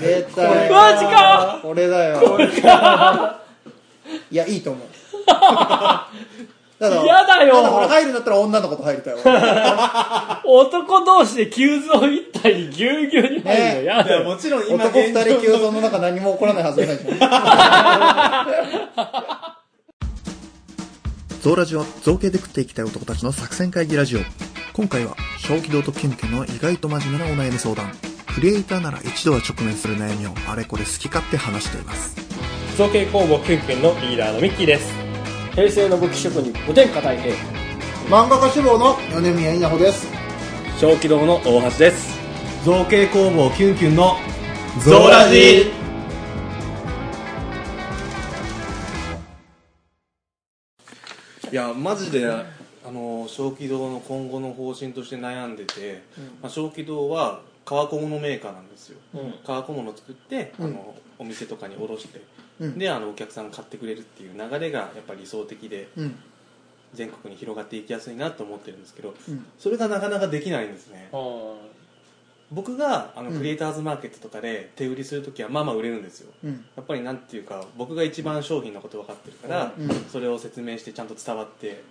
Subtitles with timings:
[0.00, 2.20] 出たよマジかこれだよ
[4.30, 4.88] いやいいと思う。
[6.78, 7.62] ただ嫌だよ。
[7.62, 10.42] ただ俺入るんだったら女の子と入りたいわ。
[10.44, 13.82] 男同士で急増一体にぎゅうぎゅうに入るのね。
[13.84, 14.24] 嫌だよ。
[14.24, 17.14] もちろん今男二現状人急増の中何も起こらないはずがないじゃ
[19.56, 19.61] ん
[21.42, 24.20] ゾウラジは造形で食っていきたい男たちの作戦会議ラジオ。
[24.72, 27.90] 今回は小気道とキュンキュンの意外と真面目なお悩み相談。
[28.32, 32.14] クリエイターなら一度は直面する悩みをあれこれ好き勝手話しています。
[32.78, 34.94] 造形工房キュンキュンのリーダーのミッキーです。
[35.56, 37.34] 平成の武器職人お天下太平。
[38.08, 40.06] 漫画家志望の米宮稲穂です。
[40.78, 42.16] 小気道の大橋です。
[42.64, 44.16] 造形工房キュンキュンの
[44.84, 45.81] ゾーラジ
[51.52, 52.26] いやマジで
[52.84, 56.02] あの小気道の今後の方針として悩んでて、
[56.40, 59.34] まあ、小気道は革小物メーカーなんですよ、うん。
[59.44, 60.64] 革小物を作って、うん。
[60.64, 62.22] あのお店とかに卸して、
[62.58, 62.78] うん。
[62.78, 66.18] であのお客さんが買ってくれるっていう流れがやっぱり理想的でうん。
[66.94, 69.46] 全国に広がっていきやすいなと思ってるんですけどうん。
[69.58, 71.08] それがなかなかできないんですね
[72.52, 73.38] 僕があのうん。
[73.38, 76.32] クリエイターズマーケットとかで手売りするときはまあまあ売れるんですよ。
[76.44, 76.64] うん。
[76.76, 79.88] やっぱりなんていうか僕が一番商品のこと分かってるから、うん。
[80.10, 81.82] それを説明してちゃんと伝わって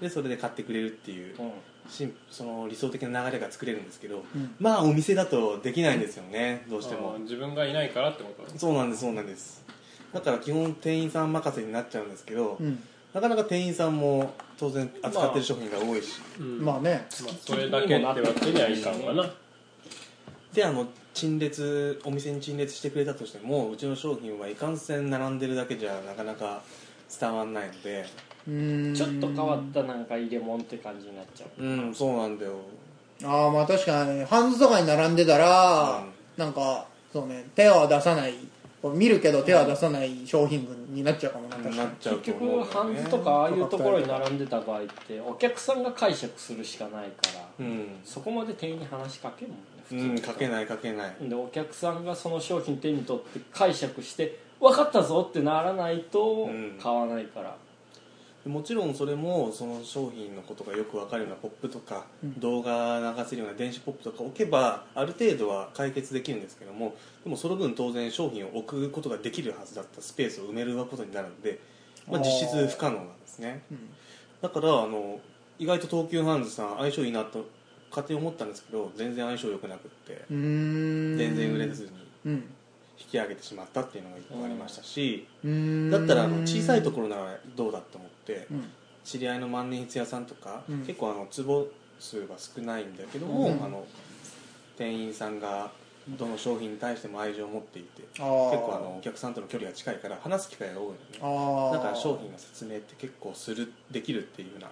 [0.00, 1.50] でそれで買ってくれるっていううん。
[1.90, 4.54] しんその理想的な流れが作れるんですけど、うん。
[4.58, 7.18] まあお店だとできないんですよねどうしても。
[7.20, 8.58] 自分がいないからってこと？
[8.58, 9.64] そうなんですそうなんです。
[10.12, 12.82] だから基本店員さん任せになっちゃうんですけど、うん。
[13.12, 17.06] なかなか店員さんも当然扱ってる商品が多いし、うんまあね。
[17.22, 19.30] まあそれだけってわけにはいかんわな
[20.54, 26.62] であの陳列お店に陳列してくれたとしてもうちの商品はいかんせん並んでるだけじゃなかなか
[27.20, 28.06] 伝わんないので
[28.46, 28.94] うーん。
[28.94, 31.62] ちょっと変わったなんか入れ物って感じになっちゃう。
[31.62, 32.52] うんそうなんだよ。
[33.24, 38.34] ああまあ確かにハンズとかに並んでたら、うんなんかそうね手は出さない
[38.82, 41.76] 見るけど手は出さない商品群になっちゃうかもな確かに。
[41.76, 49.64] なっちゃう結と思う局ハンズとかああいうところに並んでた場合ってお客さんが解釈するしかないからうん、そこまで店員に話しかけんもんね。
[49.73, 51.16] 普うん、にかけないかけない。
[51.20, 56.78] でお客さんがその商品手に取って解釈して分かったぞってならないとうん。
[56.80, 57.56] 買わないから、
[58.46, 62.40] もちろんそれもその商品のことがよく分かるようなポップとか、うん。
[62.40, 71.58] 動画流せるような電子ポップとか置けばある程度は解決できるんですけどもでもその分当然商品を置くことができるはずだったスペースを埋めることになるので、
[72.06, 73.62] まあ、実質不可能なんですね。
[73.70, 73.78] うん。
[74.42, 75.20] だからあの
[75.58, 77.46] 意外と東急ハンズさん相性いいなと
[77.94, 81.90] 勝手に思ったんですけど全然相性良くなくって全然売れずに
[82.26, 82.44] うん。
[82.96, 88.70] 引き上げてしまったっていうのが一個ありましたし、だったらあの小さいところならどうだと思って、うん。
[89.04, 90.78] 知り合いの万年筆屋さんとか、うん。
[90.86, 91.66] 結構あの坪
[91.98, 93.64] 数が少ないんだけども、うん。
[93.64, 93.84] あの
[94.78, 95.72] 店員さんが
[96.08, 101.72] どの商品に対しても愛情を持っていて結構あのお客さんとの距離が近いから話す機会が多いのね。
[101.72, 104.68] だから商品の説明って結構するできるっていうような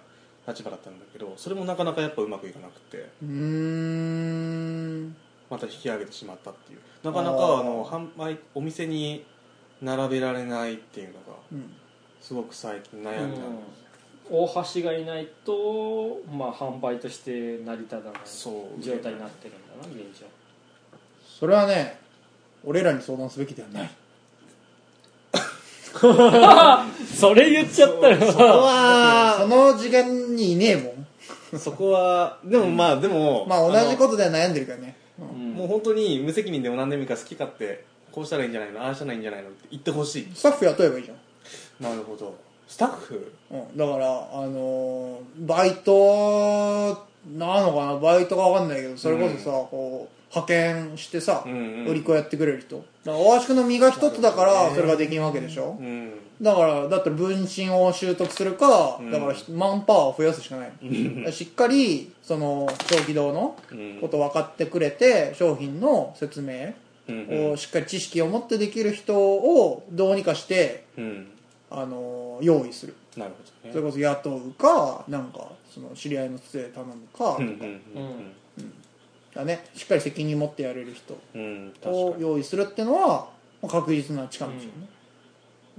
[0.47, 2.97] 立場だったんだけどそれもなかなかやっぱうまくいかなくて。
[3.21, 5.15] うーん。
[5.49, 6.79] また引き上げてしまったっていう。
[7.03, 9.25] なかなかあの販売お店に
[9.81, 11.19] 並べられないっていうのが
[11.51, 11.73] うん。
[12.21, 13.57] すごく最近悩みなん。
[13.57, 18.81] です、大橋がいないと、まあ、販売として成り立たないそう。
[18.81, 20.25] 状態になってるんだな現状。
[21.39, 21.99] それはね
[22.65, 23.91] 俺らに相談すべきではない。
[26.03, 31.59] それ言っちゃったよそこはその次元にいねえもん。
[31.59, 34.95] そこはでもまあでもまあ同じことでは悩んでるからね。
[35.19, 35.27] うん。
[35.27, 35.53] うん。
[35.53, 40.31] もう本当に無責任でも何でもいいから好き勝手こうしたらいいんじゃないのああしたらいいんじゃないのって言ってほしい。
[40.33, 41.17] スタッフ雇えばいいじゃん。
[41.83, 42.35] なるほど。
[42.67, 43.33] スタッフ？
[43.51, 47.05] うん、だから、あのーバイト
[47.37, 47.99] なのかな？
[47.99, 51.85] バイトか分かんないけどそれこそさ、こう派遣してさ、うんうん。
[51.87, 52.83] 売り子やってくれる人。
[53.05, 56.11] 大橋君の身が一つだからそれができんわけでしょ、うん
[56.41, 59.11] だからだったら分身を習得するか、うん。
[59.11, 63.99] だからひマンパワーを増やすしかない、しっかりその小気道のうん。
[64.01, 66.73] こと分かってくれて商品の説明
[67.07, 71.27] うんをしっかり知識を持ってできる人をどうにかして、うん。
[71.69, 72.95] あのー用意する。
[73.15, 73.71] なるほどね。
[73.71, 77.45] それこそ雇うかなんかその知り合いのつてで頼むかとか、うん。
[77.45, 78.73] うん
[79.33, 81.15] だね、しっかり責任持ってやれる人
[81.89, 83.29] を用意するっていうのは
[83.61, 84.67] まあ確実な近道よね、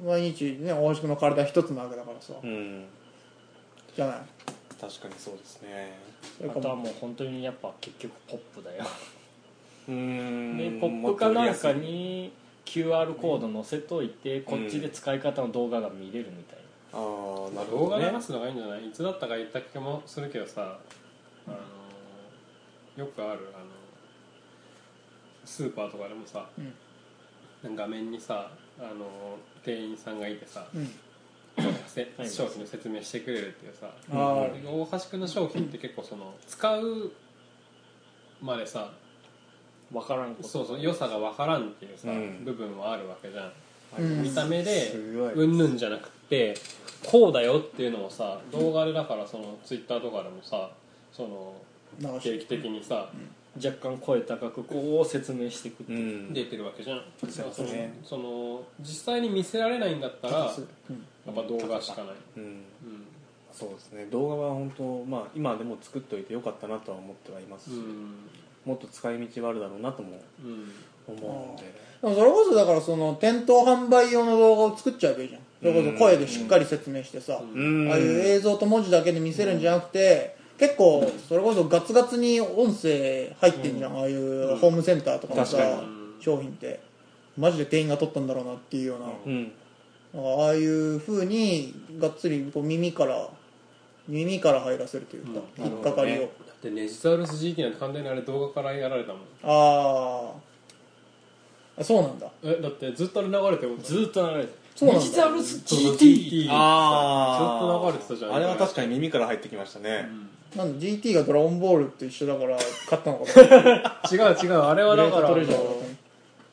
[0.05, 2.85] 毎日ね大橋君の体一つなわけだからさ、うん。
[3.95, 4.17] じゃない？
[4.81, 5.97] 確かにそうですね。
[6.45, 8.85] あとはもう本当にやっぱ結局ポップだよ。
[9.89, 10.59] うん。
[10.59, 12.33] でポップかなんかに
[12.67, 16.59] QR コード載せといてこっちで使い方の動画が見れるみたい
[16.93, 18.07] ああなる動ほどね。
[18.07, 18.89] 画流すのがいいんじゃない？
[18.89, 20.79] いつだったか言った気もするけどさ
[21.47, 21.57] あの
[22.97, 23.65] よくあるあの
[25.45, 26.49] スーパーとかでもさ、
[27.65, 30.91] 画面にさあの店員さんがいてさ、うん。
[31.87, 34.69] せ商品の説明してくれるっていうさあー。
[34.69, 37.13] 大橋君の商品って結構その使う
[38.43, 38.93] までさ
[39.93, 40.49] 分からんこと。
[40.49, 42.45] そうそう良さが分からんっていうさ、うん。
[42.45, 43.53] 部分はあるわけじゃ
[43.99, 44.23] ん、うん。
[44.23, 46.55] 見た目でうんぬんじゃなくて
[47.07, 50.71] こうだよっていうのをさ動画でだからそのツイッターとかでもさ
[51.13, 51.55] その
[52.21, 53.11] 定期的にさ、
[53.57, 55.93] 若干声高くこう説明していくって
[56.33, 57.03] 出てるわけじゃん。
[57.29, 57.95] そうですね。
[58.05, 60.55] そのその実際に見せられないんだったらやっ
[61.27, 61.35] うん。
[61.35, 62.43] ぱ動画しかない、うん。
[62.43, 62.63] うん。
[63.53, 64.07] そうですね。
[64.11, 68.15] 動画は本当まあ今でも作っといてよかったなとは思ってはいますし、うん。
[68.65, 70.73] もっと使い道はあるだろうなともうん。
[71.07, 71.63] 思うんで。
[72.03, 75.41] でもそれこそだからその店頭販売用の動画を作っちゃえばいいじゃん。
[75.61, 77.89] それこそ声でしっかり説明してさ、うん。
[77.89, 85.59] ああいう映像と文字だけで見せるんじゃなくて、結構それこそガツガツに音声入ってんじゃん、ああいうホームセンターとかのさ、
[86.21, 86.81] 商品って。
[87.37, 93.29] マジで店員が取ったんだろうなっていうような、ああいう風にがっつりこう耳から
[94.07, 95.65] 耳から入らせるというか、うん。
[95.65, 96.31] 引っかかりを、ね。
[96.47, 101.81] だってネジサウルス GT なんて完全にあれ動画からやられたもんあー。
[101.81, 102.31] あそうなんだ。
[102.45, 104.55] えだってずっとあれ流れてるもんずーっと流れてる。
[104.77, 105.05] そうなんだ。
[105.05, 110.09] ネジザウルス GT あずっと流れてたじゃんあれは確かに耳から入ってきましたね、
[110.57, 113.25] なんで GT がドラゴンボールと一緒だから勝ったのか
[113.83, 115.85] な 違う違うあれはだからレートトレジャーだと思う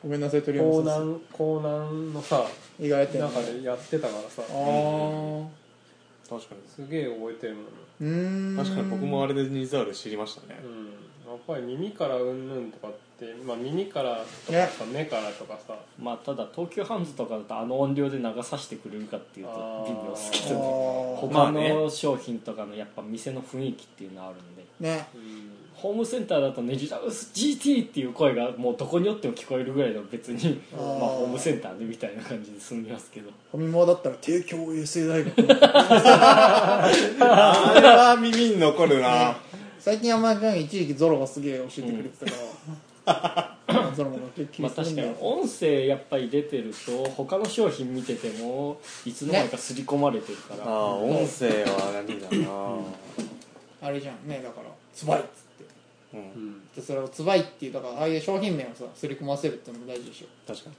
[0.02, 2.44] ごめんなさい鳥江山さん南江南のさ
[2.80, 4.42] 意外と中でやってたからさ。
[4.50, 5.46] あー。
[6.28, 6.60] 確かに。
[6.66, 7.60] すげえ覚えてるの
[8.00, 8.56] うーん。
[8.56, 10.60] 確かに僕もあれでニザール知りましたね。
[10.64, 10.86] うん。
[11.32, 12.98] やっぱり耳からうんぬんとかって、
[13.46, 14.16] まあ、耳から
[14.46, 14.70] とかね。
[14.78, 15.74] さ目からとかさ。
[16.00, 24.64] まあただ東急ハンズとかだとあの音量で流させてくれるかっていうと微妙ですけあどーまあ他ねの商品とかのやっぱ店の雰囲気っていうのあるんで。
[24.80, 25.06] ね。
[25.14, 33.30] うんホームセンターだとネジザウルス GT っていう声がもうどこによっても聞こえるぐらいの別にあまあーホームセンターでみたいな感じで済みますけど。
[33.50, 35.32] ファミマだったら帝京衛生大学
[37.20, 39.34] あれは耳に残るな
[39.82, 42.24] 最近あんまり一時期ゾロがすげえ教えてくれて
[43.04, 45.08] たから、 ゾロも結構気まあ確かにするんだよ。
[45.08, 52.78] に音声やっぱり出てると他の商品見ててもいつの間にか刷り込まれてるから、ああ音声は何だな。
[53.88, 55.64] あれじゃんねだからつばいっつって。
[56.14, 56.20] うん。
[56.20, 60.76] うんでそれをつばいっていうだからああいう商品名をさすり込ませるっていうのも大事でしょ、確かに。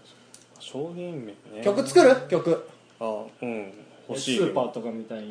[0.61, 1.61] 商品名ね。
[1.61, 2.15] 曲作る？
[2.29, 2.65] 曲。
[3.01, 3.73] あうん。
[4.07, 5.23] 欲しいスーパーとかみたい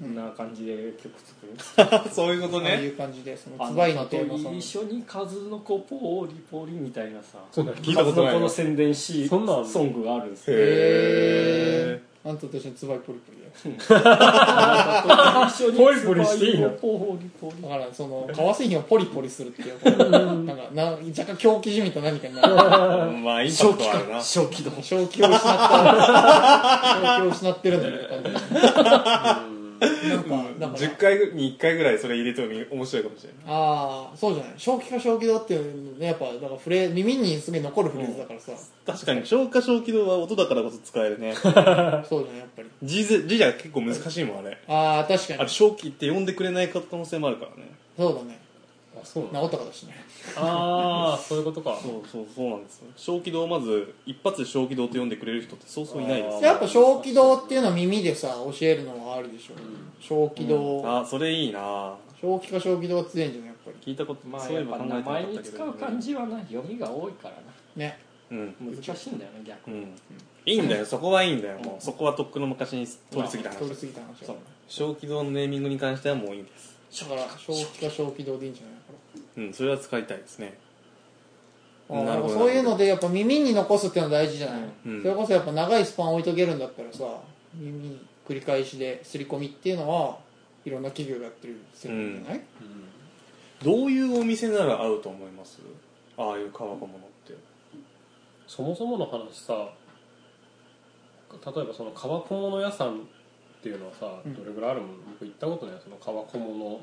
[0.00, 1.52] な感じで曲作る、
[2.10, 2.70] そういうことね。
[2.70, 4.58] ああいう感じでそのあつばいののテーマソング。
[4.58, 8.32] 一緒に数の子ポーリポリみたいなさそうだ聞いたことない。
[8.32, 10.56] 数の子の宣伝しそんなんあんのソングがあるんですよ。
[10.58, 13.50] へあんたと一緒につばいポリポリだよ
[15.48, 16.68] 一緒にポリポリしていいの？
[16.70, 25.58] ポーリポリだからその革製品をポリポリするっていうなんかな若干狂気じみた何かになるまあインパクトあるな正気の正気を失った
[27.00, 28.22] 正気を失ってるんだけど感
[29.54, 30.78] じなんかだから。
[30.78, 33.42] 10回に1回ぐらいそれ入れても面白いかもしれない。
[33.46, 34.54] ああそうじゃない。
[34.56, 38.52] 正気か正気道っていうのねやっぱだからフレ耳にすげえ残るフレーズだからさ、
[38.86, 41.34] 確かに消化小気道は音だからこそ使えるね。
[41.42, 42.04] そうじゃない
[42.38, 42.68] やっぱり。
[42.82, 44.58] 字ぜ字じゃ結構難しいもんあれ。
[44.68, 45.40] ああ確かに。
[45.40, 47.70] あれ正気って呼んでくれない可能性もあるからね。
[47.96, 48.39] そうだね
[49.02, 49.94] あそう治ったかだしね。
[50.36, 51.78] ああそういうことか。
[51.82, 52.86] そうそうそうなんですよ。
[52.96, 59.54] 小気道をまず一発で小気道と呼んでくれる人ってそうそういないですやっぱ正気道っていうのは耳でさ教えるのはあるでしょ、
[60.00, 61.94] 正気道、あそれいいな。
[62.20, 63.76] 正気か正気道が強いんじゃないやっぱり。
[63.92, 67.40] 聞いたことまあそういえばやっぱ名前に使う漢字はな読みが多いからな。
[67.76, 67.98] ね。
[68.30, 68.54] うん。
[68.60, 69.78] 難しいんだよね逆に。
[69.78, 69.94] うん。
[70.46, 70.84] いいんだよ。
[70.84, 71.58] そこはいいんだよ。
[71.60, 73.56] もうそこはとっくの昔に通り過ぎた話。
[73.56, 74.34] 通り過ぎた話だ
[74.68, 78.74] 小気道のネーミングに関してはもういいんですだから正気か正気道でいいんじゃない？
[78.74, 78.80] か
[79.36, 80.58] うんそれは使いたいですね。
[81.88, 85.02] らあーなるほどそういうのでやっぱ耳に残すっていうのは大事じゃない、うん。
[85.02, 87.04] それこそやっぱ長いスパン置いとけるんだったらさ
[87.54, 90.18] 耳に繰り返しで刷り込みっていうのは
[90.64, 92.40] いろんな企業がやってるするんじゃない、
[93.64, 95.58] どういうお店なら合うと思います？
[96.16, 97.34] ああいう革小物って。
[98.46, 99.70] そもそもの話さ
[101.32, 103.06] 例えばその革小物屋さん
[103.60, 104.90] っていうのはさ、どれぐらいあるもん？
[105.12, 105.74] 僕行ったことない。
[105.84, 106.80] その革小物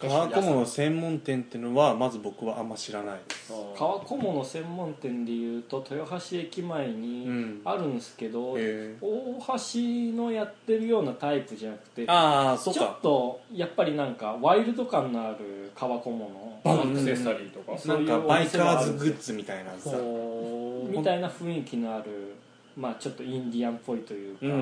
[0.00, 3.18] 革小物専門店っていうのはまず僕はあんま知らない。
[3.28, 7.60] です革小物専門店でいうと豊橋駅前うにん。
[7.64, 17.76] あるんですけど、へ大橋のやってるようなタイプじゃなくてああそうちょっかとやっぱりなんかワイルド感のある革小物アクセサリーとか。
[17.76, 19.90] そういうなんかバイカーズグッズみたいなさ。
[20.88, 22.34] みたいな雰囲気のある
[22.78, 24.58] まあちょっとインディアンっぽいというか、うんうん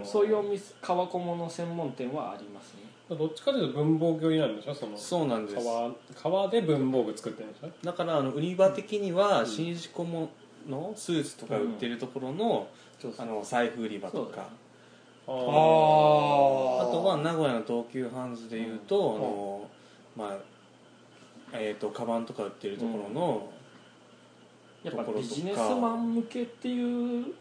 [0.00, 0.04] うん。
[0.04, 2.80] そういうお店革小物専門店はありますね。
[3.16, 4.74] どっちかというと文房具寄りなんでしょ？
[4.74, 5.64] そのそうなんです。
[5.64, 5.92] 革
[6.40, 7.70] 革で文房具作ってるんでしょ？
[7.84, 10.28] だからあの売り場的には新志小物
[10.68, 12.68] のスーツとか売ってるところの,、
[12.98, 14.48] そうそうあの財布売り場とか。
[15.26, 19.70] ああとは名古屋の東急ハンズでいうと、
[20.16, 20.38] あのまあ
[21.54, 23.50] えー、とカバンとか売ってるところの、
[24.82, 27.32] やっぱビジネスマン向けっていう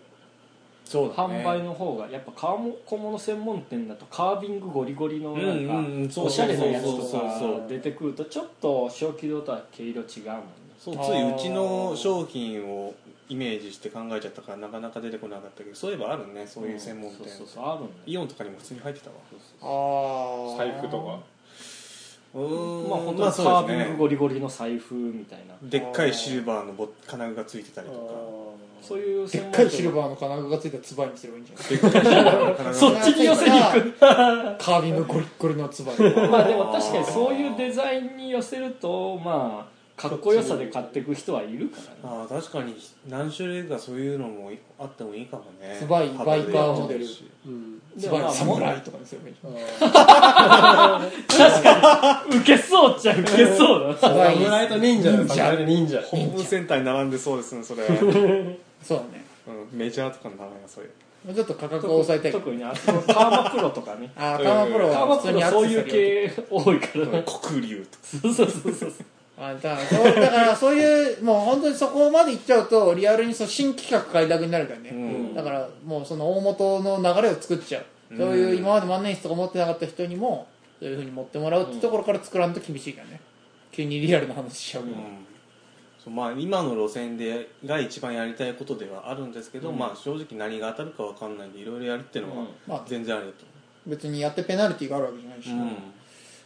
[0.86, 1.36] そうだね。
[1.40, 10.44] 販売の方がやっぱ革小物専門店だとカービングゴリゴリのなんうんうんうんかおしゃれなやつとそうそうそうそうか出てくるとちょっと小気道とは毛色違うもんね。
[10.78, 12.94] そうついうちの商品を
[13.30, 19.16] イメージして考えちゃったからなかなか出てこなかったけどそういえばあるねそういう専門店、そうそうそうあるんだよイオンとかにも普通に入ってたわ。
[19.62, 21.04] ああ財布とか？
[21.04, 21.20] うーん
[22.34, 25.56] まあ本当にまあカービングゴリゴリの財布みたいな。
[25.62, 28.00] でっかいシルバーのボ金具がついてたりとか。
[28.82, 32.56] そういうでっかいシル店バーの金具がついたツバにすればいいんじゃない？
[32.58, 33.94] 金具そっちに寄せに行く。
[34.00, 35.94] カービングゴリッゴリのツバ
[36.30, 41.90] まあでも確かにそういうデザインに寄せるとまあかっこよさで買っていく人はいるからね。
[42.04, 42.76] ああ確かに
[43.08, 45.78] 何種類かそういうのもあってもいいかもね。
[45.80, 47.06] ツバイバイカーモデル。
[47.46, 47.82] うん。
[48.00, 49.36] ツバイサムライとかにすればいい
[52.32, 53.98] じウケそうっちゃウケそうだ。
[53.98, 55.18] 侍と忍者だ。
[55.18, 56.02] よ侍と忍者。
[56.02, 57.88] ホームセンターに並んでそうですねそれ、う
[58.82, 59.24] そうだね
[59.76, 60.88] ん、メジャーとかの名前がそれ
[61.26, 64.12] もうちょっと価格を抑えたい特にあそこカーマプロとかね。
[64.18, 67.06] あーカーマプロは普通にそういう系多いから。
[67.06, 68.04] ね黒竜とか。
[68.04, 68.94] そうそうそうそう
[69.36, 75.34] あだからそうだからそういうもう本当にそこまで行っちゃうとリアルにそう新企画開拓になるからね、うん。
[75.34, 80.48] だからもうその大元の流れを作っちゃう、そういう今まで万年筆とか持ってなかった人にも
[80.80, 83.20] そういうふうに持ってもらうってところから作らんと厳しいからね。
[83.72, 86.16] 急にリアルな話しちゃうから、うん。
[86.16, 93.46] まあ、今の路線でが一番やりたいことではあるんですけど、まあ、正直何が当たるか分かんないんでいろいろやるっていうのはまあ全然ありだと
[93.88, 95.50] 別にやってペナルティーがあるわけじゃないし、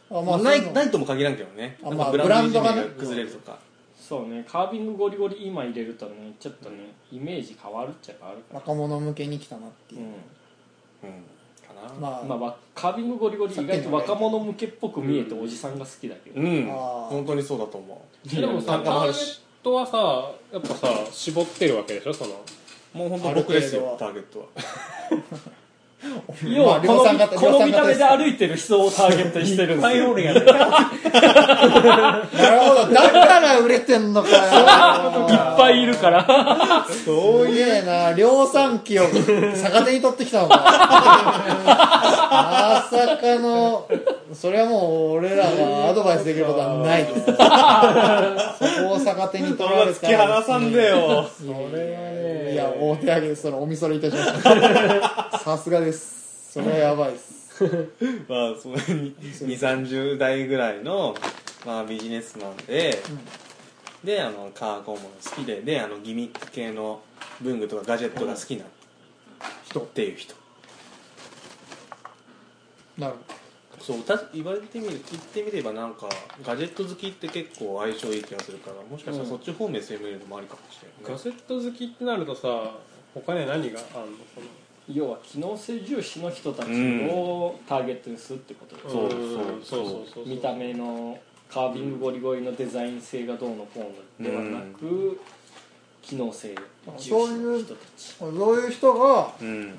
[0.09, 1.77] あまあ、ないないとも限らんけどね。
[1.83, 2.81] あまあブランドがね。
[2.83, 3.57] が崩れるとか、
[3.99, 4.45] そうね。
[4.47, 16.69] カービングゴリゴリ今入れるとねちょっとねイメージ変わるっちゃ変わるか若者向けに来たなっていう、ら、うん、かな、まあ、まあわカービングゴリゴリ意外と若者向けっぽく見えておじさんが好きだけど、うん。
[16.71, 22.13] あー本当にそうだと思でもさ単価もあるしターゲットはさやっぱさ絞ってるわけでしょ？
[22.13, 22.31] その
[22.95, 24.45] うもう本当僕ですある程度はよターゲットは
[26.43, 30.13] 要はこの,、この見た目で歩いてる人をターゲットにしてるんですよ。
[30.15, 30.45] なる
[32.59, 32.93] ほど。
[32.93, 34.35] だから売れてんのかよ。
[34.35, 36.85] いっぱいいるから。
[36.89, 37.05] す
[37.53, 40.55] げえな量産機を逆手に取ってきたのか。
[42.29, 43.87] まさかの。
[44.33, 47.05] それはもう俺らがアドバイスできることはない。
[47.05, 47.31] ですそ
[48.83, 51.25] こを逆手に取られた突き放さんでよ。
[51.25, 51.45] そ
[51.75, 55.39] れはねいや大手上げそのおみそれいたしました。
[55.39, 57.47] さすがですそれはやばいです。
[58.29, 61.15] まあその2 3 0代ぐらいの、
[61.65, 63.01] まあ、ビジネスマンで、
[64.03, 67.01] であのカーコンも好きでであのギミック系の
[67.41, 68.63] 文具とかガジェットが好きな
[69.65, 69.81] 人。
[69.81, 70.33] っていう人、
[72.97, 73.13] なる
[73.79, 76.09] そうた言われてみる言ってみればなんか
[76.43, 82.71] ガジェット好きって結構相性いい気がするからもしかしたらそっち方面攻めるのもありかもしれない、ガセット好きってなるとさ
[83.13, 84.17] 他には何があるの？
[84.33, 84.47] その
[84.93, 86.69] 要は機能性重視の人たち
[87.09, 89.21] をターゲットにするってことです、そうそう
[89.63, 91.17] そうそう見た目の
[91.51, 95.19] カービングゴリゴリのデザイン性がどうのこうのではなく、
[96.01, 96.55] 機能性
[96.97, 98.13] 重視の人たち。
[98.19, 99.77] そういう人がうん。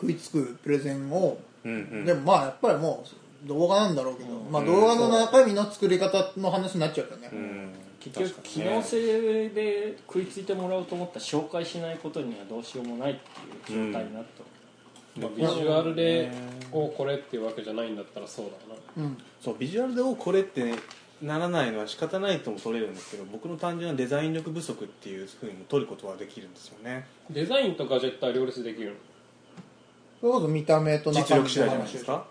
[0.00, 2.04] 食いつくプレゼンをうんうん。
[2.04, 3.04] でもまあやっぱりも
[3.44, 7.67] う動画なんだろうけど、まあ動画の中身の作り方の話になっちゃうからね、うん
[8.00, 13.16] 結局機能性で食いついてもらおうと思ったら紹介しないことにはどうしようもないっ
[13.66, 14.42] ていう状態になって
[15.20, 16.30] まあビジュアルで
[16.70, 19.04] おこれっていうわけじゃないんだったらそうだな。
[19.04, 19.18] うん。
[19.42, 20.74] そうビジュアルでおこれって
[21.20, 27.06] ならないのは仕方ないとも取れるんですけど僕の単純なデザイン力不足っていうふうにも取ることはできるんですよね。
[27.30, 28.94] デザインとガジェットは両立できるの？
[30.20, 32.24] それこそ見た目と中身実力次第じゃないですか？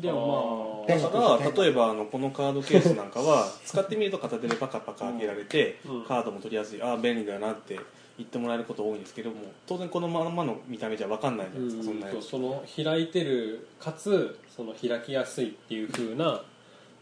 [0.00, 6.04] でもまペンだから例えばあのこのカードケースなんかは 使ってみると片手でパカパカ開けられて、うん。
[6.04, 7.78] カードも取りやすいああ便利だなって
[8.16, 9.36] 言ってもらえること多いんですけども
[9.66, 12.16] 当然このままの見た目じゃ分かんないじゃないですか、そんなやつ。
[12.16, 16.42] とその開いてるかつその開きやすいっていう風な、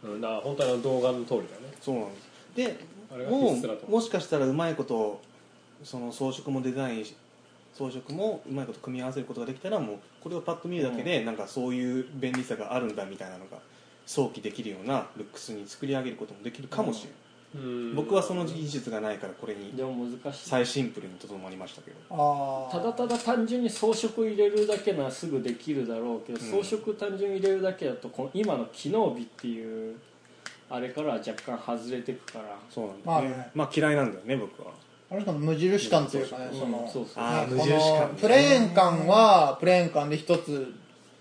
[0.02, 1.74] うん、だから本当にあの動画の通りだね。
[1.80, 2.26] そうなんです。
[2.54, 2.96] で
[3.30, 3.56] もう。
[3.88, 5.20] うもしかしたらうまいこと
[5.84, 7.14] その装飾もデザインし
[7.76, 13.58] 装飾もうまいこと組み合わせることができたらもうこれをパッと見るだけで、なんかそういう便利さがあるんだみたいなのが
[14.06, 17.06] 想起できるようなルックスに作り上げることもできるかもし
[17.54, 17.94] れない、うん。
[17.96, 20.48] 僕はその技術がないからこれにでも難しい。
[20.48, 21.96] 最シンプルにとどまりましたけど。
[22.10, 26.62] ああただただ単純に装飾入れるだけならすぐできるだろうけど、うん。
[26.62, 29.96] 装飾単純に入れるだけだとこの今の機能美っていう
[30.70, 32.56] あれからは若干外れてくから。
[32.70, 33.50] そうなんだまあねね。
[33.54, 34.72] まあ嫌いなんだよね僕は
[35.10, 37.08] あれかな無印感というかねうんその
[38.20, 40.74] プレーン感はプレーン感で一つ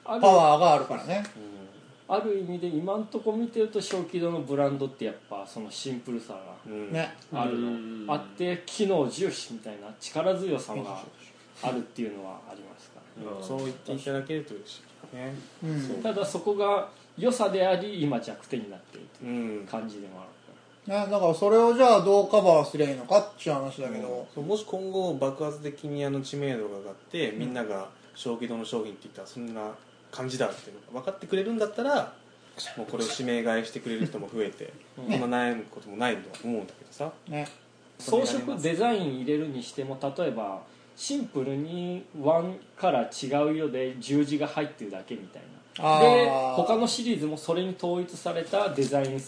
[0.04, 1.24] あるパワーがあるからね。
[2.08, 8.06] ある意味で今んとこ見てると小気道のブランドってやっぱそのシンプルさがあるうん。
[8.06, 11.04] のあって機能重視みたいな力強さが
[11.64, 13.38] あるっていうのはありますからね。
[13.40, 13.44] うん。
[13.44, 14.82] そう言っていただけると嬉し
[15.14, 15.34] いね。
[15.64, 16.04] うん。
[16.04, 19.66] ただそこが良さであり今弱点になってるとういうん。
[19.66, 20.30] 感じでもある
[20.88, 24.28] ねだからそれをじゃあどうカバーすりゃいいのかっていう話だけど。
[24.34, 29.72] そうもし今後爆発的にあの知名度が上がってみんなが小気道の商品って言ったらそんな
[30.12, 32.14] 感じだっていうのが分かってくれるんだったら
[32.78, 35.20] もうこれを指名買いしてくれる人も増えてうん。
[35.20, 37.12] そんな悩むこともないと思うんだけどさ。
[37.28, 37.48] ね。
[38.00, 40.62] 装飾デザイン入れるにしても例えば
[40.98, 45.42] シンプルにワンカラー違う色で十字が入ってるだけみたい
[45.78, 45.98] な。
[45.98, 46.56] あでー。
[46.56, 49.20] 他のシリーズもそれに統一されたデザイン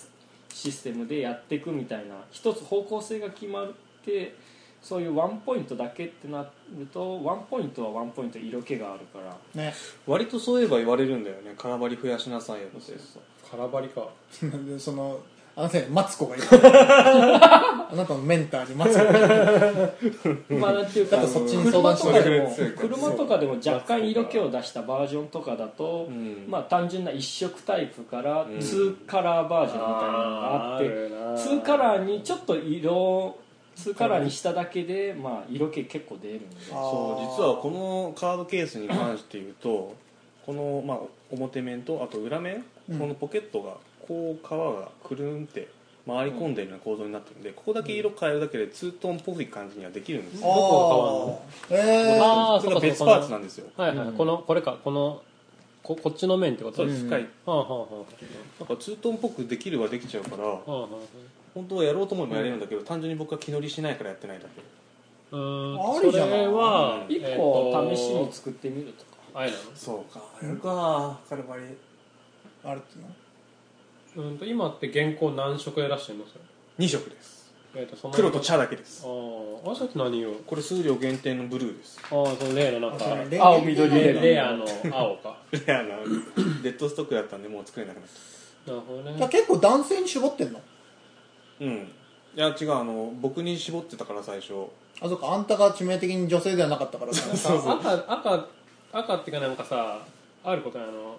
[0.57, 3.71] システムでやっていくみたいな一つ方向性が決まっ
[4.03, 4.35] て
[4.81, 6.41] そういうワンポイントだけってな
[6.77, 9.73] るとワンポイントはワンポイント色気があるからね。
[10.07, 11.53] 割とそういえば言われるんだよね。
[11.57, 12.93] 空張り増やしなさいよって。
[13.51, 14.09] 空張りか。
[14.67, 15.19] でその
[15.59, 16.45] あなたにマツコがいる。
[16.53, 20.59] あなたのメンターにマツコがいる。
[20.59, 26.45] まあなんていうかそっちに相車談してと車とかでも若干色気を出したバージョンとかだと、うん。
[26.47, 28.49] まあ単純な一色タイプからん。
[28.49, 33.35] 2カラーバージョンみたいなのがあって、るな2カラーにちょっと色
[33.77, 36.55] 2カラーにしただけで、まあ、色気結構出るんで。
[36.71, 39.95] あそう実はこのカードケースに関して言うと
[40.45, 40.99] この、まあ、
[41.31, 42.99] 表面とあと裏面、うん。
[42.99, 45.67] このポケットがこう皮がくるんって
[46.07, 52.61] 回り込んでるような構造になってるんでここだけ色変えるだけでツートンっぽい感じにはできるんですよ、あーえあー。
[52.61, 53.67] それが別パーツなんですよ。
[53.75, 55.21] はいはい、このこれかこの
[55.83, 57.05] ここっちの面ってことそうです。
[57.05, 57.87] 深い、はあはあは
[58.59, 60.87] なんかツートンっぽくできるはできちゃうからあはあは
[61.53, 64.61] 本当はやろうと思えばやれるんだけど、単純に僕は気乗りしないからやってないだけ。
[65.31, 65.97] あうーん。
[65.97, 66.29] ありじゃない。
[66.29, 69.63] それは1個試しに作ってみるとか、あれなの？
[69.75, 70.21] そうか。
[70.41, 71.19] やるか。
[71.27, 71.63] カルバリ
[72.63, 73.09] あるっていうの？
[74.17, 77.37] うんと今って原稿何色で出してんのそれ2色です。
[77.75, 79.03] えーとその黒と茶だけです。
[79.05, 79.07] あ
[79.67, 80.33] ああそれって何色？
[80.45, 81.99] これ数量限定のブルーです。
[82.03, 85.37] ああその例のなんかあそれレ青緑レレレアの青か。
[85.51, 85.97] レアな。
[86.63, 88.05] デッドストックだったんでもう作れなくなっ
[88.65, 88.71] た。
[88.71, 90.61] なるほどじゃあね結構男性に絞ってんの？
[91.61, 91.69] うん。
[92.35, 94.53] いや違うあの僕に絞ってたから最初。
[95.01, 95.31] あそっか。
[95.31, 98.47] あんたが致命的に女性ではなかったから 赤赤
[98.93, 99.99] 赤っていうかなんかさ
[100.43, 101.17] あることあの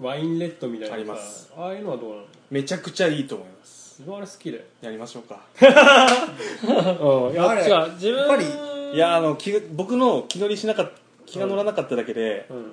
[0.00, 1.52] ワインレッドみたいなさあります。
[1.56, 2.22] ああいうのはどうなの？
[2.50, 3.96] めちゃくちゃいいと思います。
[3.98, 5.40] 自分あれ好きでやりましょうか。
[6.62, 7.32] うん。
[7.32, 7.92] いやあれ違う。
[7.94, 8.46] 自分やっぱり
[8.94, 12.72] いやあの気が僕の気乗りしなかった気が乗らなかっただけで、うん。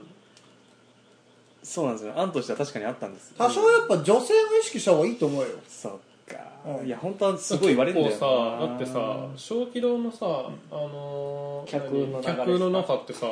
[1.63, 2.19] そうなんですよ。
[2.19, 3.33] 案としては確かにあったんです。
[3.37, 5.47] 多少やっぱ女性を意識した方がいいと思うよ。
[5.67, 5.93] そっ
[6.25, 6.37] か、
[6.79, 6.87] うん。
[6.87, 10.25] いや本当はすごい言われるんだよ結構さだってさ小気道のさ、
[10.71, 13.25] あのー客の流れ客の中ってさ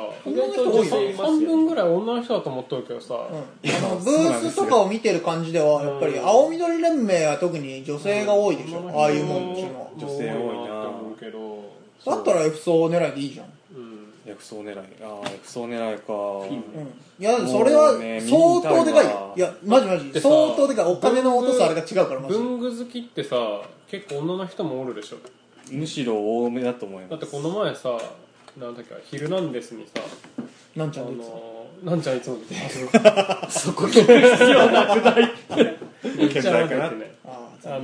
[1.16, 3.70] 半分ぐらい女の人だと思っとるけどさ、うん。
[3.70, 9.90] あのブースとかを見てる感じではやっぱり青緑連盟は特に女性が多いでしょ、ああいうもんっていうのは。
[9.96, 10.80] 女性多いな。
[10.80, 11.74] って思うけど。
[12.04, 13.83] だったら F 層狙いでいいじゃん、うん
[14.26, 14.76] 薬草狙い。
[14.76, 16.12] ああ薬草狙いか。
[16.12, 19.06] うん、いやそれはもうね相当でかい。
[19.06, 20.10] 見たいやマジマジ。
[20.12, 20.84] でさ相当でかい。
[20.86, 22.40] お金の落とすあれが違うからマジで。
[22.40, 23.36] 文具好きってさ
[23.88, 25.16] 結構女の人もおるでしょ。
[25.70, 27.10] むしろ多めだと思います。
[27.10, 27.98] だってこの前さ
[28.58, 30.00] なんだっけ「ヒルナンデス」にさ
[30.76, 31.28] なんちあゃんのやつ。
[31.30, 32.54] のーなんちゃんいつも出て。
[33.50, 35.32] そこ聞く必要なくない？
[36.16, 37.80] めっちゃなねああの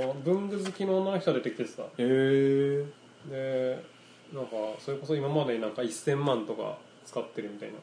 [0.00, 1.82] ー文具好きの女の人が出てきてさ。
[1.82, 2.84] へえ
[3.30, 3.93] で
[4.34, 7.74] なんかそれこそ今までになんか1000万とか使ってるみたいな。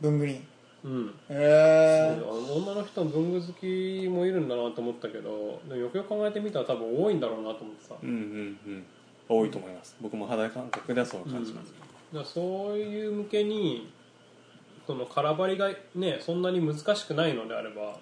[0.00, 0.40] 文具に
[0.84, 1.06] うん。
[1.28, 7.94] へえあの女の人の文具好きもいるんだなと思ったけどでもよくよく考えてみたら多分多いんだろうなと思ってさ。
[8.02, 8.86] うんうんうん。
[9.28, 9.96] 多いと思います。
[10.00, 11.72] 僕も肌感覚ではそう感じます、
[12.12, 13.92] だからそういう向けに
[14.86, 17.98] その空張りがねそんなに難しくないのであれば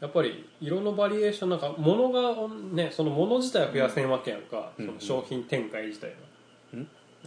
[0.00, 2.34] やっぱり色のバリエーションなんか物が
[2.72, 4.86] ねその物自体は増やせんわけやんか、うん。
[4.86, 6.16] その商品展開自体は、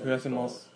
[0.04, 0.70] 増やせます。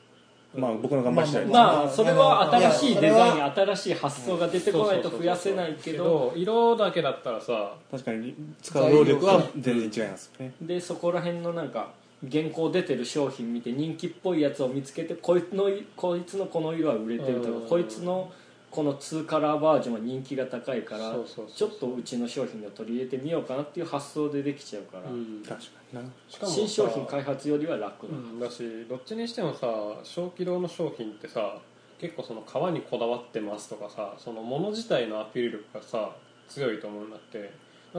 [0.56, 10.52] まあ僕の頑張り次第です、まあそれは新しいデザイン新しい発想が出てこないと増やせないけど色だけだったらさ確かに使う労力は全然違いますね。
[10.62, 11.92] でそこら辺のなんか
[12.24, 17.62] 現行出てる商品見て人気っぽいやつを見つけてこいつのこいつのこの色は売れてるとうん。
[17.62, 18.30] かこいつの
[18.72, 21.70] この2カラーバージョンは人気が高いからそうそうちそう。
[21.70, 26.10] ょっとうちの商品を取り入れてみようかなっていう発想でできちゃうから、うん確かにな。
[26.30, 28.40] しかもさ新商品開発よりは楽な、うん。
[28.40, 29.68] だしどっちにしてもさ
[30.04, 31.58] 小気道の商品ってさ
[32.00, 36.16] 結構その革にこだわってますとかさそのもの自体のアピール力がさ
[36.48, 37.52] 強いと思うんだって。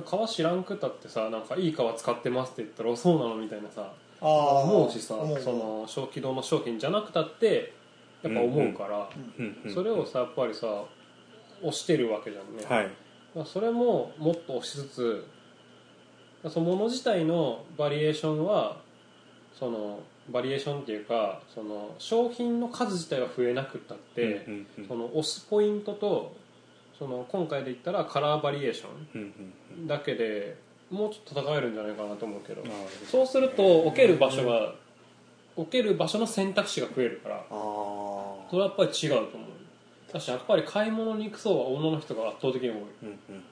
[0.07, 4.29] 革知らんくったってさなんかいい革使ってますって言ったらおそうなのみたいなさああ
[4.61, 7.75] 思うしさその小気道の商品じゃなくたって
[8.23, 9.09] やっぱ思うから、
[9.73, 10.85] それをさやっぱりさ
[11.61, 12.85] 押してるわけじゃんね、はい。
[12.85, 12.91] だか
[13.37, 15.27] らそれももっと押しつつ
[16.49, 18.81] そのもの自体のバリエーションは
[19.59, 24.47] そのバリエーションっていうかその商品の数自体は増えなくったって、
[24.89, 26.35] その押すポイントと
[26.99, 30.57] その今回で言ったらカラーバリエーションだけで
[30.91, 32.63] もうちょっと戦えるんじゃないかなと思うけど。
[33.11, 34.75] そうすると置ける場所が
[35.57, 37.37] 置ける場所の選択肢が増えるから。
[37.37, 37.41] あ
[38.53, 40.12] それはやっぱり違うと思う。
[40.12, 43.45] だしやっぱり買い物に行く層は女の人が圧倒的に多い、うんうん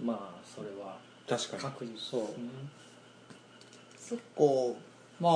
[0.00, 0.96] うん、まあそれは。
[1.28, 1.62] 確かに。
[1.64, 2.22] 確実そう。
[3.96, 4.76] 結構
[5.18, 5.32] まあ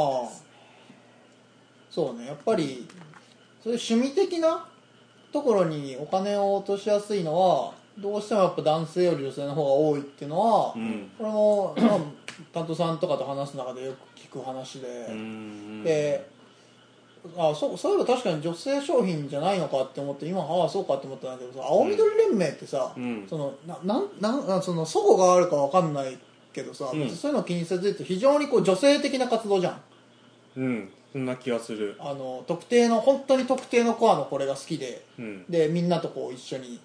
[1.91, 2.27] そうね。
[2.27, 2.87] やっぱり
[3.65, 4.69] そういう趣味的な
[5.33, 11.11] ところにお金を落としやすいのはどうしてもやっぱ男性より女性の方が多いっていうのは、うん。
[11.19, 11.99] これも、まあ、
[12.53, 15.83] 担当さんとかと話す中でよく聞く話で、うん。
[15.83, 16.31] で
[17.37, 23.27] あそうそういえば確かに女性商品じゃないのかって思って今ああそうかって思ったんだけどさ青緑連盟ってさ、うん。
[23.29, 24.85] そのななんなんあその
[25.17, 26.19] があるかわかんない
[26.53, 27.09] けどさ、うん。
[27.09, 29.81] そういうの気にせず非常にこう女性的な活動じゃん。
[30.57, 30.89] うん。
[31.13, 31.97] そんな気がする。
[32.01, 35.05] あの特定の本当に特定のコアのこれが好きで。
[35.19, 35.45] うん。
[35.49, 36.81] でみんなとこう一緒に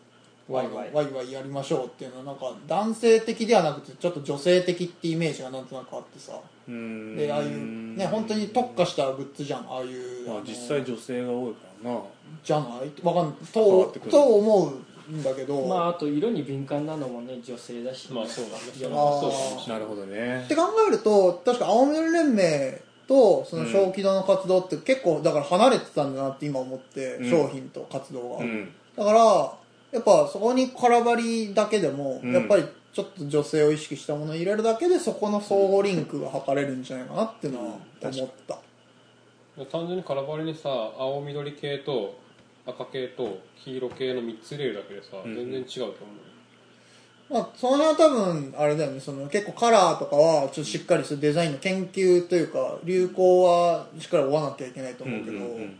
[0.49, 0.91] ワイワイ。
[0.93, 1.31] ワイワイ。
[1.31, 6.33] やりましょうっていうのはなんか男性的ではなくてちょっと女性的ってイメージがなんとなくあってさ。
[6.67, 7.15] うん。
[7.15, 11.99] でああいうね本当に特化したグッズじゃんああいうまあ実際女性が多いからな。
[12.43, 12.91] じゃない？
[13.03, 13.35] わかんない。
[13.51, 14.73] とと思
[15.09, 18.57] うんだけど、まああと色に敏感なのもね女性だし、まあそうだね。
[18.77, 19.21] いやあー。
[19.21, 20.43] そうかもしれなるほどね。
[20.45, 27.29] って考えると確か青緑連盟とその小気道の活動って結構だから離れてたんだなって今思って、うん。
[27.29, 28.69] 商品と活動が、うん。
[28.97, 29.53] だから
[29.91, 32.33] やっぱそこに空張りだけでも、うん。
[32.33, 32.65] やっぱり
[32.97, 37.65] ちょっと女性を意識したものを入れるだけでそこの相互リンクが図れるんじゃないかなっていうのは
[38.01, 38.57] 思った、
[39.65, 42.17] 単純にカラバリにさ青緑系と
[42.65, 45.93] 赤系と黄色系の3つ入れるだけでさ、うん全然違うと思う
[47.29, 48.99] まあ、その辺は多分あれだよね。
[49.01, 55.79] その結構カラーとかはちょっとしっかりするデザインの研究というか流行はしっかり追わなきゃいけないと思うけど、うんうんうん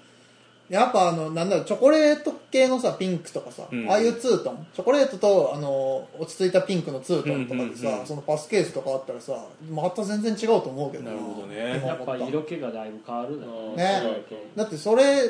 [0.69, 3.89] やっぱあのなんだろうチョコレート系のさピンクとかさ、うん。
[3.89, 4.67] ああいうツートン？
[4.73, 8.05] チョコレートとあの落ち着いたピンクのツートンとかでさ、うんうんうん。
[8.07, 9.33] そのパスケースとかあったらさ
[9.71, 11.77] また全然違うと思うけどなるほどね。
[11.77, 13.83] 今やっぱ色気がだいぶ変わるだろううんね。
[13.83, 15.29] 違うと思うだってそれ